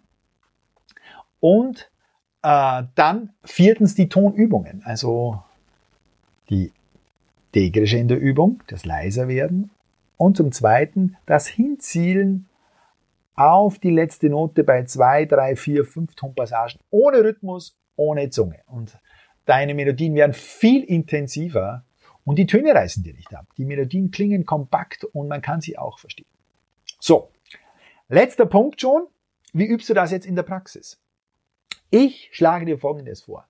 Und 1.41 1.91
äh, 2.41 2.83
dann 2.95 3.33
viertens 3.43 3.95
die 3.95 4.07
Tonübungen, 4.07 4.81
also 4.85 5.43
die 6.49 6.71
Degrescendo 7.53 8.15
Übung, 8.15 8.63
das 8.67 8.85
leiser 8.85 9.27
werden 9.27 9.71
und 10.15 10.37
zum 10.37 10.53
zweiten 10.53 11.17
das 11.25 11.47
Hinzielen 11.47 12.47
auf 13.35 13.79
die 13.79 13.91
letzte 13.91 14.29
Note 14.29 14.63
bei 14.63 14.83
zwei, 14.85 15.25
drei, 15.25 15.55
vier, 15.55 15.85
fünf 15.85 16.15
Tonpassagen 16.15 16.79
ohne 16.89 17.23
Rhythmus, 17.23 17.77
ohne 17.95 18.29
Zunge. 18.29 18.59
Und 18.67 18.97
deine 19.45 19.73
Melodien 19.73 20.15
werden 20.15 20.33
viel 20.33 20.83
intensiver 20.83 21.83
und 22.23 22.37
die 22.37 22.45
Töne 22.45 22.73
reißen 22.73 23.03
dir 23.03 23.13
nicht 23.13 23.33
ab. 23.35 23.47
Die 23.57 23.65
Melodien 23.65 24.11
klingen 24.11 24.45
kompakt 24.45 25.03
und 25.03 25.27
man 25.27 25.41
kann 25.41 25.61
sie 25.61 25.77
auch 25.77 25.99
verstehen. 25.99 26.27
So, 26.99 27.31
letzter 28.07 28.45
Punkt 28.45 28.79
schon. 28.81 29.07
Wie 29.51 29.67
übst 29.67 29.89
du 29.89 29.93
das 29.93 30.11
jetzt 30.11 30.25
in 30.25 30.35
der 30.35 30.43
Praxis? 30.43 30.99
Ich 31.91 32.29
schlage 32.31 32.65
dir 32.65 32.79
Folgendes 32.79 33.23
vor. 33.23 33.47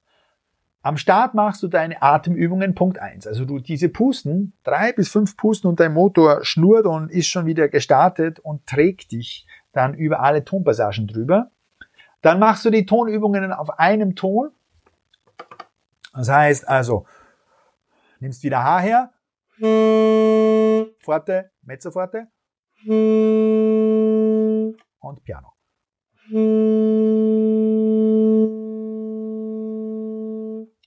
Am 0.81 0.97
Start 0.97 1.33
machst 1.33 1.63
du 1.63 1.69
deine 1.69 2.01
Atemübungen 2.01 2.75
Punkt 2.75 2.99
eins. 2.99 3.25
Also 3.25 3.45
du 3.45 3.59
diese 3.59 3.87
Pusten, 3.87 4.51
drei 4.63 4.91
bis 4.91 5.07
fünf 5.07 5.37
Pusten 5.37 5.69
und 5.69 5.79
dein 5.79 5.93
Motor 5.93 6.43
schnurrt 6.43 6.85
und 6.85 7.09
ist 7.09 7.27
schon 7.27 7.45
wieder 7.45 7.69
gestartet 7.69 8.41
und 8.41 8.67
trägt 8.67 9.13
dich 9.13 9.47
dann 9.73 9.95
über 9.95 10.21
alle 10.21 10.45
Tonpassagen 10.45 11.07
drüber. 11.07 11.51
Dann 12.21 12.39
machst 12.39 12.63
du 12.63 12.69
die 12.69 12.85
Tonübungen 12.85 13.51
auf 13.51 13.79
einem 13.79 14.15
Ton. 14.15 14.51
Das 16.13 16.29
heißt 16.29 16.65
also, 16.67 17.05
nimmst 18.19 18.43
wieder 18.43 18.63
H 18.63 18.79
her, 18.79 19.09
Forte, 20.99 21.51
Mezzo 21.63 21.91
Forte 21.91 22.27
und 22.85 24.75
Piano. 25.23 25.53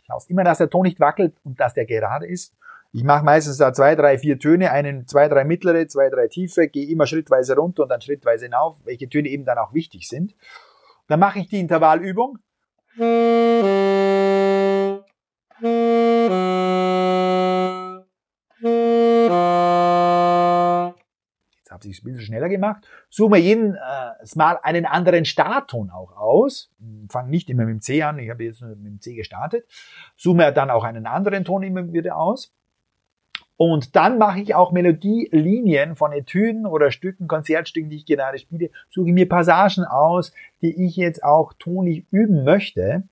Schaust 0.06 0.30
immer, 0.30 0.44
dass 0.44 0.58
der 0.58 0.70
Ton 0.70 0.84
nicht 0.84 1.00
wackelt 1.00 1.36
und 1.44 1.60
dass 1.60 1.74
der 1.74 1.84
gerade 1.84 2.26
ist. 2.26 2.54
Ich 2.96 3.04
mache 3.04 3.26
meistens 3.26 3.58
da 3.58 3.74
zwei, 3.74 3.94
drei, 3.94 4.16
vier 4.16 4.38
Töne, 4.38 4.70
einen, 4.70 5.06
zwei, 5.06 5.28
drei 5.28 5.44
mittlere, 5.44 5.86
zwei, 5.86 6.08
drei 6.08 6.28
tiefe, 6.28 6.66
gehe 6.66 6.88
immer 6.88 7.06
schrittweise 7.06 7.54
runter 7.54 7.82
und 7.82 7.90
dann 7.90 8.00
schrittweise 8.00 8.46
hinauf, 8.46 8.78
welche 8.86 9.06
Töne 9.06 9.28
eben 9.28 9.44
dann 9.44 9.58
auch 9.58 9.74
wichtig 9.74 10.08
sind. 10.08 10.34
Dann 11.06 11.20
mache 11.20 11.40
ich 11.40 11.48
die 11.48 11.60
Intervallübung. 11.60 12.38
habe 21.70 21.86
ich 21.86 21.98
es 21.98 22.02
ein 22.02 22.04
bisschen 22.04 22.22
schneller 22.22 22.48
gemacht. 22.48 22.88
Suche 23.10 23.32
mir 23.32 23.38
jeden 23.40 23.74
äh, 23.74 24.36
Mal 24.36 24.58
einen 24.62 24.86
anderen 24.86 25.26
Startton 25.26 25.90
auch 25.90 26.16
aus. 26.16 26.70
Fange 27.10 27.28
nicht 27.28 27.50
immer 27.50 27.66
mit 27.66 27.74
dem 27.74 27.80
C 27.82 28.02
an, 28.02 28.18
ich 28.18 28.30
habe 28.30 28.44
jetzt 28.44 28.62
mit 28.62 28.86
dem 28.86 29.02
C 29.02 29.14
gestartet. 29.14 29.66
Suche 30.16 30.50
dann 30.54 30.70
auch 30.70 30.84
einen 30.84 31.06
anderen 31.06 31.44
Ton 31.44 31.62
immer 31.62 31.92
wieder 31.92 32.16
aus. 32.16 32.56
Und 33.56 33.96
dann 33.96 34.18
mache 34.18 34.40
ich 34.40 34.54
auch 34.54 34.70
Melodielinien 34.70 35.96
von 35.96 36.12
Etüden 36.12 36.66
oder 36.66 36.90
Stücken, 36.90 37.26
Konzertstücken, 37.26 37.88
die 37.88 37.96
ich 37.96 38.06
gerade 38.06 38.38
spiele, 38.38 38.70
suche 38.90 39.12
mir 39.12 39.28
Passagen 39.28 39.84
aus, 39.84 40.32
die 40.60 40.84
ich 40.86 40.96
jetzt 40.96 41.24
auch 41.24 41.54
tonlich 41.58 42.04
üben 42.10 42.44
möchte. 42.44 43.04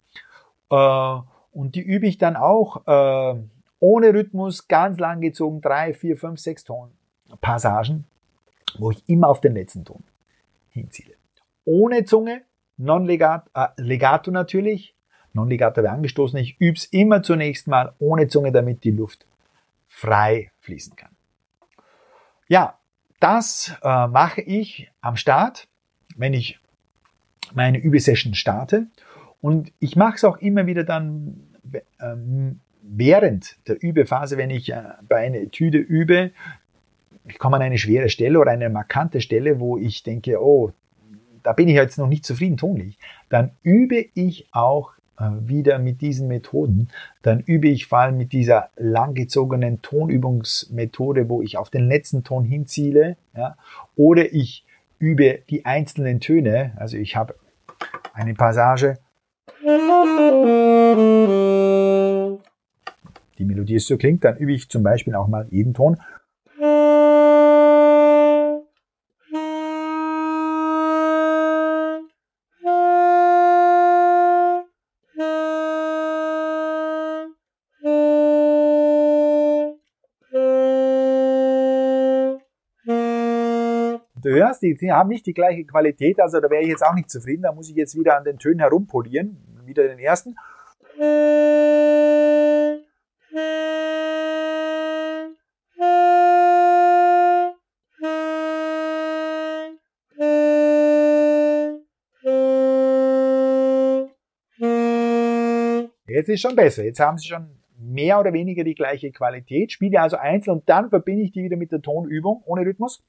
Äh, 0.70 1.16
und 1.52 1.74
die 1.74 1.80
übe 1.80 2.06
ich 2.06 2.18
dann 2.18 2.36
auch 2.36 2.86
äh, 2.86 3.40
ohne 3.78 4.14
Rhythmus, 4.14 4.68
ganz 4.68 4.98
lang 4.98 5.20
gezogen, 5.20 5.60
drei, 5.60 5.94
vier, 5.94 6.16
fünf, 6.16 6.40
sechs 6.40 6.64
Ton 6.64 6.90
Passagen 7.40 8.04
wo 8.78 8.90
ich 8.90 9.02
immer 9.08 9.28
auf 9.28 9.40
den 9.40 9.54
letzten 9.54 9.84
Ton 9.84 10.02
hinziele. 10.70 11.14
Ohne 11.64 12.04
Zunge, 12.04 12.42
non-legato, 12.76 13.48
äh, 13.54 13.68
legato 13.76 14.30
natürlich, 14.30 14.94
non-legato 15.32 15.82
wäre 15.82 15.92
angestoßen, 15.92 16.38
ich 16.38 16.60
üb's 16.60 16.84
immer 16.86 17.22
zunächst 17.22 17.66
mal 17.66 17.94
ohne 17.98 18.28
Zunge, 18.28 18.52
damit 18.52 18.84
die 18.84 18.90
Luft 18.90 19.26
frei 19.94 20.50
fließen 20.58 20.96
kann. 20.96 21.10
Ja, 22.48 22.78
das 23.20 23.74
äh, 23.82 24.08
mache 24.08 24.40
ich 24.40 24.90
am 25.00 25.16
Start, 25.16 25.68
wenn 26.16 26.34
ich 26.34 26.58
meine 27.54 27.78
Übesession 27.78 28.34
starte. 28.34 28.88
Und 29.40 29.72
ich 29.78 29.94
mache 29.94 30.16
es 30.16 30.24
auch 30.24 30.38
immer 30.38 30.66
wieder 30.66 30.82
dann 30.82 31.46
ähm, 32.00 32.60
während 32.82 33.56
der 33.68 33.80
Übephase, 33.80 34.36
wenn 34.36 34.50
ich 34.50 34.72
äh, 34.72 34.82
bei 35.08 35.18
einer 35.18 35.38
Etüde 35.38 35.78
übe, 35.78 36.32
ich 37.26 37.38
komme 37.38 37.56
an 37.56 37.62
eine 37.62 37.78
schwere 37.78 38.08
Stelle 38.08 38.40
oder 38.40 38.50
eine 38.50 38.70
markante 38.70 39.20
Stelle, 39.20 39.60
wo 39.60 39.78
ich 39.78 40.02
denke, 40.02 40.42
oh, 40.42 40.72
da 41.44 41.52
bin 41.52 41.68
ich 41.68 41.76
jetzt 41.76 41.98
noch 41.98 42.08
nicht 42.08 42.26
zufrieden 42.26 42.56
tonlich, 42.56 42.98
dann 43.28 43.52
übe 43.62 44.04
ich 44.14 44.48
auch 44.50 44.92
wieder 45.18 45.78
mit 45.78 46.00
diesen 46.00 46.28
Methoden. 46.28 46.88
Dann 47.22 47.40
übe 47.40 47.68
ich 47.68 47.86
vor 47.86 47.98
allem 47.98 48.16
mit 48.16 48.32
dieser 48.32 48.70
langgezogenen 48.76 49.80
Tonübungsmethode, 49.82 51.28
wo 51.28 51.42
ich 51.42 51.56
auf 51.56 51.70
den 51.70 51.86
letzten 51.88 52.24
Ton 52.24 52.44
hinziele, 52.44 53.16
ja, 53.36 53.56
oder 53.96 54.32
ich 54.32 54.64
übe 54.98 55.40
die 55.50 55.64
einzelnen 55.64 56.20
Töne. 56.20 56.72
Also 56.76 56.96
ich 56.96 57.16
habe 57.16 57.34
eine 58.12 58.34
Passage. 58.34 58.98
Die 63.38 63.44
Melodie 63.44 63.74
ist 63.76 63.86
so 63.86 63.96
klingt, 63.96 64.24
dann 64.24 64.36
übe 64.36 64.52
ich 64.52 64.68
zum 64.68 64.82
Beispiel 64.82 65.14
auch 65.14 65.28
mal 65.28 65.46
jeden 65.50 65.74
Ton. 65.74 65.98
Hörst, 84.54 84.62
die, 84.62 84.74
die 84.76 84.92
haben 84.92 85.08
nicht 85.08 85.26
die 85.26 85.34
gleiche 85.34 85.64
Qualität, 85.64 86.20
also 86.20 86.40
da 86.40 86.48
wäre 86.48 86.62
ich 86.62 86.68
jetzt 86.68 86.84
auch 86.84 86.94
nicht 86.94 87.10
zufrieden. 87.10 87.42
Da 87.42 87.52
muss 87.52 87.68
ich 87.68 87.76
jetzt 87.76 87.98
wieder 87.98 88.16
an 88.16 88.24
den 88.24 88.38
Tönen 88.38 88.60
herumpolieren. 88.60 89.36
Wieder 89.64 89.88
den 89.88 89.98
ersten. 89.98 90.36
Jetzt 106.06 106.28
ist 106.28 106.40
schon 106.40 106.54
besser. 106.54 106.84
Jetzt 106.84 107.00
haben 107.00 107.18
sie 107.18 107.26
schon 107.26 107.48
mehr 107.76 108.20
oder 108.20 108.32
weniger 108.32 108.62
die 108.62 108.74
gleiche 108.74 109.10
Qualität. 109.10 109.72
Spiele 109.72 110.00
also 110.00 110.16
einzeln 110.16 110.58
und 110.58 110.68
dann 110.68 110.90
verbinde 110.90 111.24
ich 111.24 111.32
die 111.32 111.42
wieder 111.42 111.56
mit 111.56 111.72
der 111.72 111.82
Tonübung 111.82 112.42
ohne 112.46 112.64
Rhythmus. 112.64 113.02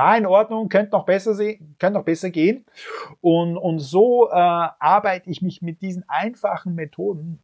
War 0.00 0.16
in 0.16 0.26
Ordnung, 0.26 0.68
könnte 0.68 0.92
noch 0.92 1.04
besser 1.04 1.34
könnte 1.78 1.98
noch 1.98 2.04
besser 2.04 2.30
gehen. 2.30 2.64
Und, 3.20 3.58
und 3.58 3.80
so 3.80 4.28
äh, 4.30 4.32
arbeite 4.32 5.28
ich 5.28 5.42
mich 5.42 5.60
mit 5.60 5.82
diesen 5.82 6.08
einfachen 6.08 6.74
Methoden, 6.74 7.38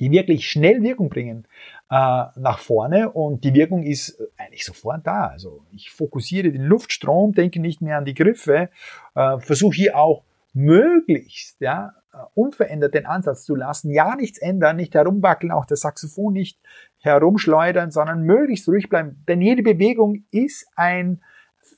die 0.00 0.10
wirklich 0.10 0.50
schnell 0.50 0.82
Wirkung 0.82 1.10
bringen, 1.10 1.46
äh, 1.90 1.94
nach 1.94 2.58
vorne. 2.58 3.10
Und 3.10 3.44
die 3.44 3.54
Wirkung 3.54 3.82
ist 3.82 4.20
eigentlich 4.36 4.64
sofort 4.64 5.06
da. 5.06 5.26
Also 5.26 5.64
ich 5.72 5.90
fokussiere 5.90 6.50
den 6.50 6.64
Luftstrom, 6.64 7.32
denke 7.32 7.60
nicht 7.60 7.82
mehr 7.82 7.98
an 7.98 8.04
die 8.04 8.14
Griffe, 8.14 8.70
äh, 9.14 9.38
versuche 9.38 9.76
hier 9.76 9.98
auch 9.98 10.24
möglichst 10.52 11.60
ja, 11.60 11.94
unverändert 12.34 12.94
den 12.94 13.06
Ansatz 13.06 13.44
zu 13.44 13.54
lassen, 13.54 13.90
ja 13.90 14.16
nichts 14.16 14.38
ändern, 14.38 14.76
nicht 14.76 14.94
herumwackeln, 14.94 15.52
auch 15.52 15.66
das 15.66 15.80
Saxophon 15.80 16.32
nicht 16.32 16.58
herumschleudern, 16.98 17.90
sondern 17.90 18.22
möglichst 18.22 18.66
ruhig 18.68 18.88
bleiben. 18.88 19.22
Denn 19.28 19.40
jede 19.40 19.62
Bewegung 19.62 20.24
ist 20.30 20.66
ein 20.74 21.20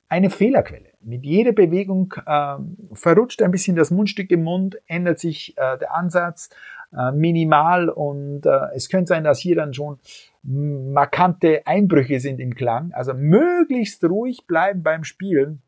eine 0.09 0.29
Fehlerquelle. 0.29 0.91
Mit 1.01 1.25
jeder 1.25 1.53
Bewegung 1.53 2.15
äh, 2.27 2.57
verrutscht 2.93 3.41
ein 3.41 3.51
bisschen 3.51 3.77
das 3.77 3.91
Mundstück 3.91 4.31
im 4.31 4.45
Mund, 4.45 4.77
ändert 4.87 5.19
sich 5.19 5.57
äh, 5.57 5.79
der 5.79 5.95
Ansatz 5.95 6.51
äh, 6.97 7.13
minimal 7.13 7.89
und 7.89 8.47
äh, 8.47 8.75
es 8.75 8.89
könnte 8.89 9.09
sein, 9.09 9.25
dass 9.25 9.39
hier 9.39 9.57
dann 9.57 9.75
schon 9.75 9.99
markante 10.43 11.67
Einbrüche 11.67 12.21
sind 12.21 12.41
im 12.41 12.55
Klang. 12.55 12.93
Also 12.93 13.15
möglichst 13.15 14.03
ruhig 14.05 14.47
bleiben 14.47 14.83
beim 14.83 15.05
Spielen. 15.05 15.63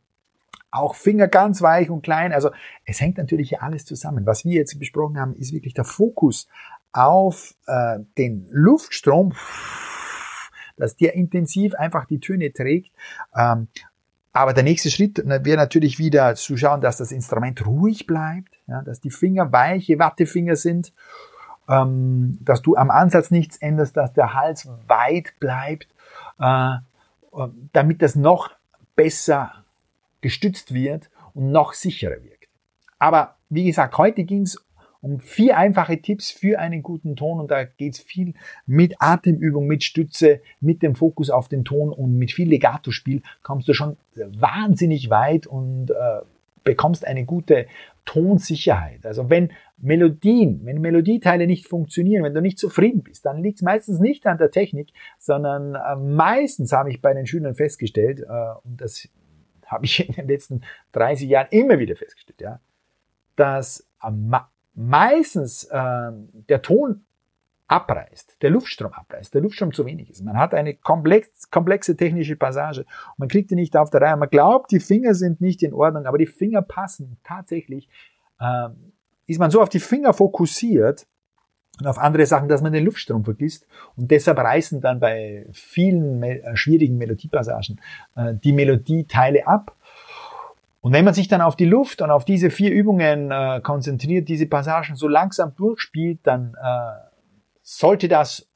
Auch 0.71 0.97
Finger 0.97 1.29
ganz 1.29 1.63
weich 1.63 1.89
und 1.89 2.03
klein. 2.03 2.33
Also 2.33 2.51
es 2.85 3.01
hängt 3.01 3.19
natürlich 3.19 3.51
hier 3.51 3.63
alles 3.63 3.85
zusammen. 3.85 4.27
Was 4.27 4.45
wir 4.45 4.55
jetzt 4.55 4.79
besprochen 4.79 5.21
haben, 5.21 5.35
ist 5.37 5.53
wirklich 5.53 5.75
der 5.75 5.85
Fokus 5.85 6.49
auf 6.93 7.55
äh, 7.67 8.01
den 8.19 8.49
Luftstrom, 8.51 9.35
dass 10.77 10.97
der 10.97 11.15
intensiv 11.15 11.75
einfach 11.75 12.07
die 12.07 12.19
Töne 12.19 12.53
trägt. 12.53 12.93
Ähm, 13.37 13.69
aber 14.35 14.53
der 14.53 14.65
nächste 14.65 14.91
Schritt 14.91 15.23
wäre 15.25 15.57
natürlich 15.57 16.01
wieder 16.01 16.35
zu 16.35 16.57
schauen, 16.57 16.81
dass 16.81 16.97
das 16.97 17.13
Instrument 17.13 17.65
ruhig 17.65 18.07
bleibt, 18.07 18.59
ja, 18.67 18.83
dass 18.83 19.01
die 19.01 19.13
Finger 19.13 19.53
weiche 19.53 20.01
Wattefinger 20.01 20.57
sind, 20.57 20.93
ähm, 21.69 22.37
dass 22.41 22.61
du 22.61 22.77
am 22.77 22.91
Ansatz 22.91 23.31
nichts 23.31 23.57
änderst, 23.57 23.97
dass 23.97 24.13
der 24.13 24.35
Hals 24.35 24.69
weit 24.89 25.39
bleibt, 25.39 25.87
äh, 26.41 26.77
damit 27.73 28.03
das 28.03 28.17
noch 28.17 28.51
besser 28.97 29.53
gestützt 30.21 30.75
wird 30.75 31.11
und 31.33 31.53
noch 31.53 31.73
sicherer 31.73 32.23
wirkt. 32.25 32.49
Aber 32.99 33.37
wie 33.51 33.65
gesagt, 33.65 33.97
heute 33.99 34.25
ging 34.25 34.43
es 34.43 34.65
um 35.05 35.19
vier 35.19 35.59
einfache 35.59 36.01
Tipps 36.01 36.31
für 36.31 36.59
einen 36.59 36.83
guten 36.83 37.15
Ton 37.15 37.39
und 37.39 37.51
da 37.51 37.65
geht's 37.65 38.01
viel 38.01 38.33
mit 38.65 38.95
Atemübung, 39.01 39.67
mit 39.67 39.85
Stütze, 39.85 40.41
mit 40.61 40.83
dem 40.83 40.95
Fokus 40.95 41.29
auf 41.29 41.49
den 41.49 41.65
Ton 41.65 41.93
und 41.93 42.17
mit 42.17 42.33
viel 42.33 42.49
Legato-Spiel 42.49 43.21
kommst 43.43 43.69
du 43.69 43.75
schon 43.75 43.99
wahnsinnig 44.15 45.11
weit 45.11 45.47
und 45.47 45.91
äh, 45.91 45.95
bekommst 46.65 47.07
eine 47.07 47.27
gute 47.27 47.67
Tonsicherheit. 48.07 49.05
Also 49.05 49.29
wenn 49.29 49.53
Melodien, 49.77 50.63
wenn 50.65 50.81
Melodieteile 50.81 51.47
nicht 51.47 51.69
funktionieren, 51.69 52.25
wenn 52.25 52.35
du 52.35 52.41
nicht 52.41 52.59
zufrieden 52.59 53.03
bist, 53.03 53.27
dann 53.27 53.43
liegt 53.43 53.59
es 53.59 53.63
meistens 53.63 54.01
nicht 54.01 54.27
an 54.27 54.39
der 54.39 54.51
Technik, 54.51 54.89
sondern 55.19 55.75
äh, 55.75 55.97
meistens 55.97 56.73
habe 56.73 56.91
ich 56.91 57.03
bei 57.03 57.13
den 57.13 57.27
Schülern 57.27 57.55
festgestellt, 57.55 58.21
äh, 58.21 58.55
und 58.65 58.81
das 58.81 59.07
habe 59.67 59.85
ich 59.85 60.09
in 60.09 60.15
den 60.15 60.29
letzten 60.29 60.63
30 60.93 61.29
Jahren 61.29 61.49
immer 61.51 61.79
wieder 61.79 61.95
festgestellt, 61.95 62.41
ja, 62.41 62.61
dass 63.37 63.87
meistens 64.75 65.65
äh, 65.65 66.11
der 66.49 66.63
Ton 66.63 67.05
abreißt, 67.67 68.43
der 68.43 68.51
Luftstrom 68.51 68.93
abreißt, 68.93 69.33
der 69.33 69.41
Luftstrom 69.41 69.73
zu 69.73 69.87
wenig 69.87 70.11
ist. 70.11 70.23
Man 70.23 70.37
hat 70.37 70.55
eine 70.55 70.75
komplex, 70.75 71.51
komplexe 71.51 71.97
technische 71.97 72.37
Passage 72.37 72.81
und 72.83 73.19
man 73.19 73.29
kriegt 73.29 73.51
die 73.51 73.55
nicht 73.55 73.77
auf 73.77 73.91
der 73.91 74.03
Reihe. 74.03 74.17
Man 74.17 74.29
glaubt, 74.29 74.71
die 74.71 74.81
Finger 74.81 75.15
sind 75.15 75.41
nicht 75.41 75.63
in 75.63 75.73
Ordnung, 75.73 76.07
aber 76.07 76.19
die 76.19 76.27
Finger 76.27 76.63
passen 76.63 77.17
tatsächlich. 77.25 77.89
Äh, 78.39 78.69
ist 79.27 79.41
man 79.41 79.51
so 79.51 79.63
auf 79.63 79.71
die 79.71 79.81
Finger 79.81 80.13
fokussiert 80.13 81.07
und 81.81 81.87
auf 81.87 81.99
andere 81.99 82.27
Sachen, 82.27 82.49
dass 82.49 82.63
man 82.63 82.73
den 82.73 82.85
Luftstrom 82.85 83.25
vergisst 83.25 83.67
und 83.97 84.11
deshalb 84.11 84.39
reißen 84.39 84.81
dann 84.81 85.01
bei 85.01 85.47
vielen 85.53 86.23
äh, 86.23 86.57
schwierigen 86.57 86.99
Melodiepassagen 86.99 87.81
äh, 88.15 88.35
die 88.35 88.53
Melodieteile 88.53 89.47
ab 89.47 89.75
und 90.85 90.93
wenn 90.93 91.07
man 91.07 91.15
sich 91.15 91.29
dann 91.29 91.41
auf 91.41 91.57
die 91.57 91.65
Luft 91.65 92.03
und 92.03 92.11
auf 92.11 92.27
diese 92.27 92.51
vier 92.51 92.71
Übungen 92.71 93.31
äh, 93.31 93.63
konzentriert, 93.63 94.29
diese 94.29 94.47
Passagen 94.47 94.97
so 94.97 95.09
langsam 95.09 95.55
durchspielt, 95.57 96.21
dann 96.25 96.55
äh, 96.63 97.09
sollte 97.63 98.07
das 98.07 98.51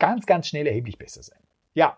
ganz, 0.00 0.26
ganz 0.26 0.48
schnell 0.48 0.66
erheblich 0.66 0.98
besser 0.98 1.22
sein. 1.22 1.38
Ja, 1.74 1.96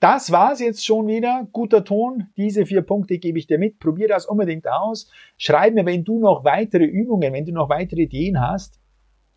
das 0.00 0.32
war's 0.32 0.58
jetzt 0.58 0.84
schon 0.84 1.06
wieder. 1.06 1.46
Guter 1.52 1.84
Ton. 1.84 2.30
Diese 2.36 2.66
vier 2.66 2.82
Punkte 2.82 3.18
gebe 3.18 3.38
ich 3.38 3.46
dir 3.46 3.58
mit. 3.58 3.78
Probier 3.78 4.08
das 4.08 4.26
unbedingt 4.26 4.66
aus. 4.66 5.08
Schreib 5.38 5.74
mir, 5.74 5.86
wenn 5.86 6.02
du 6.02 6.18
noch 6.18 6.42
weitere 6.42 6.82
Übungen, 6.82 7.32
wenn 7.32 7.46
du 7.46 7.52
noch 7.52 7.68
weitere 7.68 8.02
Ideen 8.02 8.40
hast. 8.40 8.80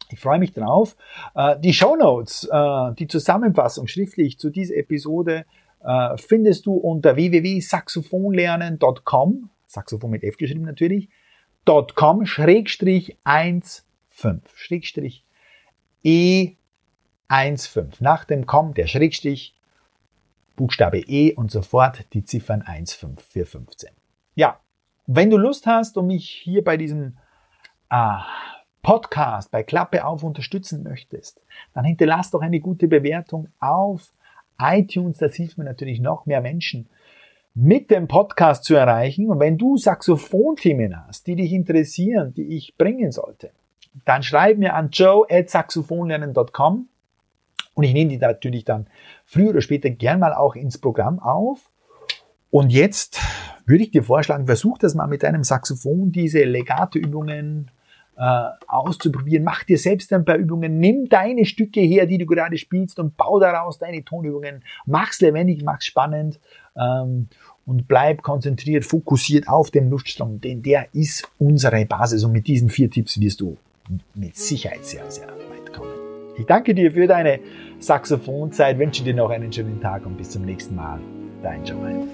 Ich 0.09 0.19
freue 0.19 0.39
mich 0.39 0.53
drauf. 0.53 0.95
Äh, 1.35 1.59
die 1.59 1.73
Show 1.73 1.95
Notes, 1.95 2.49
äh, 2.51 2.95
die 2.95 3.05
Zusammenfassung 3.05 3.85
schriftlich 3.85 4.39
zu 4.39 4.49
dieser 4.49 4.77
Episode 4.77 5.45
äh, 5.83 6.17
findest 6.17 6.65
du 6.65 6.73
unter 6.73 7.15
www.saxophonlernen.com, 7.15 9.49
Saxophon 9.67 10.11
mit 10.11 10.23
F 10.23 10.37
geschrieben 10.37 10.63
natürlich, 10.63 11.09
.com 11.95 12.25
schrägstrich 12.25 13.17
15, 13.25 14.41
schrägstrich 14.55 15.23
E15. 16.05 16.55
Nach 17.99 18.25
dem 18.25 18.45
com 18.45 18.73
der 18.73 18.87
Schrägstrich, 18.87 19.55
Buchstabe 20.55 20.99
E 20.99 21.33
und 21.33 21.51
sofort 21.51 22.13
die 22.13 22.23
Ziffern 22.23 22.61
15 22.61 23.17
für 23.17 23.45
15. 23.45 23.89
Ja, 24.35 24.59
wenn 25.07 25.29
du 25.29 25.37
Lust 25.37 25.65
hast 25.65 25.97
und 25.97 26.07
mich 26.07 26.29
hier 26.29 26.63
bei 26.63 26.77
diesem 26.77 27.17
äh, 27.89 28.17
Podcast 28.81 29.51
bei 29.51 29.63
Klappe 29.63 30.05
auf 30.05 30.23
unterstützen 30.23 30.83
möchtest, 30.83 31.41
dann 31.73 31.85
hinterlass 31.85 32.31
doch 32.31 32.41
eine 32.41 32.59
gute 32.59 32.87
Bewertung 32.87 33.49
auf 33.59 34.13
iTunes, 34.59 35.17
das 35.17 35.35
hilft 35.35 35.57
mir 35.57 35.63
natürlich 35.63 35.99
noch 35.99 36.25
mehr 36.25 36.41
Menschen 36.41 36.87
mit 37.55 37.91
dem 37.91 38.07
Podcast 38.07 38.63
zu 38.63 38.75
erreichen. 38.75 39.29
Und 39.29 39.39
wenn 39.39 39.57
du 39.57 39.77
Saxophonthemen 39.77 41.05
hast, 41.07 41.27
die 41.27 41.35
dich 41.35 41.53
interessieren, 41.53 42.33
die 42.33 42.55
ich 42.57 42.75
bringen 42.77 43.11
sollte, 43.11 43.51
dann 44.05 44.23
schreib 44.23 44.57
mir 44.57 44.73
an 44.73 44.89
joe.saxophonlernen.com 44.89 46.87
und 47.75 47.83
ich 47.83 47.93
nehme 47.93 48.09
die 48.09 48.17
natürlich 48.17 48.65
dann 48.65 48.87
früher 49.25 49.49
oder 49.49 49.61
später 49.61 49.89
gern 49.89 50.19
mal 50.19 50.33
auch 50.33 50.55
ins 50.55 50.77
Programm 50.77 51.19
auf. 51.19 51.69
Und 52.51 52.71
jetzt 52.71 53.19
würde 53.65 53.83
ich 53.83 53.91
dir 53.91 54.03
vorschlagen, 54.03 54.45
versuch 54.45 54.77
das 54.77 54.93
mal 54.93 55.07
mit 55.07 55.23
deinem 55.23 55.43
Saxophon, 55.43 56.11
diese 56.11 56.43
Legato-Übungen 56.43 57.71
äh, 58.17 58.49
auszuprobieren. 58.67 59.43
Mach 59.43 59.63
dir 59.63 59.77
selbst 59.77 60.11
ein 60.13 60.25
paar 60.25 60.35
Übungen. 60.35 60.79
Nimm 60.79 61.09
deine 61.09 61.45
Stücke 61.45 61.81
her, 61.81 62.05
die 62.05 62.17
du 62.17 62.25
gerade 62.25 62.57
spielst 62.57 62.99
und 62.99 63.17
bau 63.17 63.39
daraus 63.39 63.79
deine 63.79 64.03
Tonübungen. 64.03 64.63
Mach's 64.85 65.21
lebendig, 65.21 65.63
mach's 65.63 65.85
spannend 65.85 66.39
ähm, 66.75 67.27
und 67.65 67.87
bleib 67.87 68.21
konzentriert, 68.21 68.85
fokussiert 68.85 69.47
auf 69.47 69.71
den 69.71 69.89
Luftstrom, 69.89 70.41
denn 70.41 70.61
der 70.61 70.87
ist 70.93 71.27
unsere 71.39 71.85
Basis. 71.85 72.23
Und 72.23 72.33
mit 72.33 72.47
diesen 72.47 72.69
vier 72.69 72.89
Tipps 72.89 73.19
wirst 73.19 73.41
du 73.41 73.57
mit 74.15 74.35
Sicherheit 74.35 74.85
sehr, 74.85 75.09
sehr 75.09 75.27
weit 75.27 75.73
kommen. 75.73 75.91
Ich 76.37 76.45
danke 76.45 76.73
dir 76.73 76.91
für 76.91 77.07
deine 77.07 77.39
Saxophonzeit, 77.79 78.79
wünsche 78.79 79.03
dir 79.03 79.13
noch 79.13 79.29
einen 79.29 79.51
schönen 79.51 79.79
Tag 79.81 80.05
und 80.05 80.17
bis 80.17 80.31
zum 80.31 80.43
nächsten 80.43 80.75
Mal. 80.75 80.99
Dein 81.41 81.63
Jamal. 81.65 82.07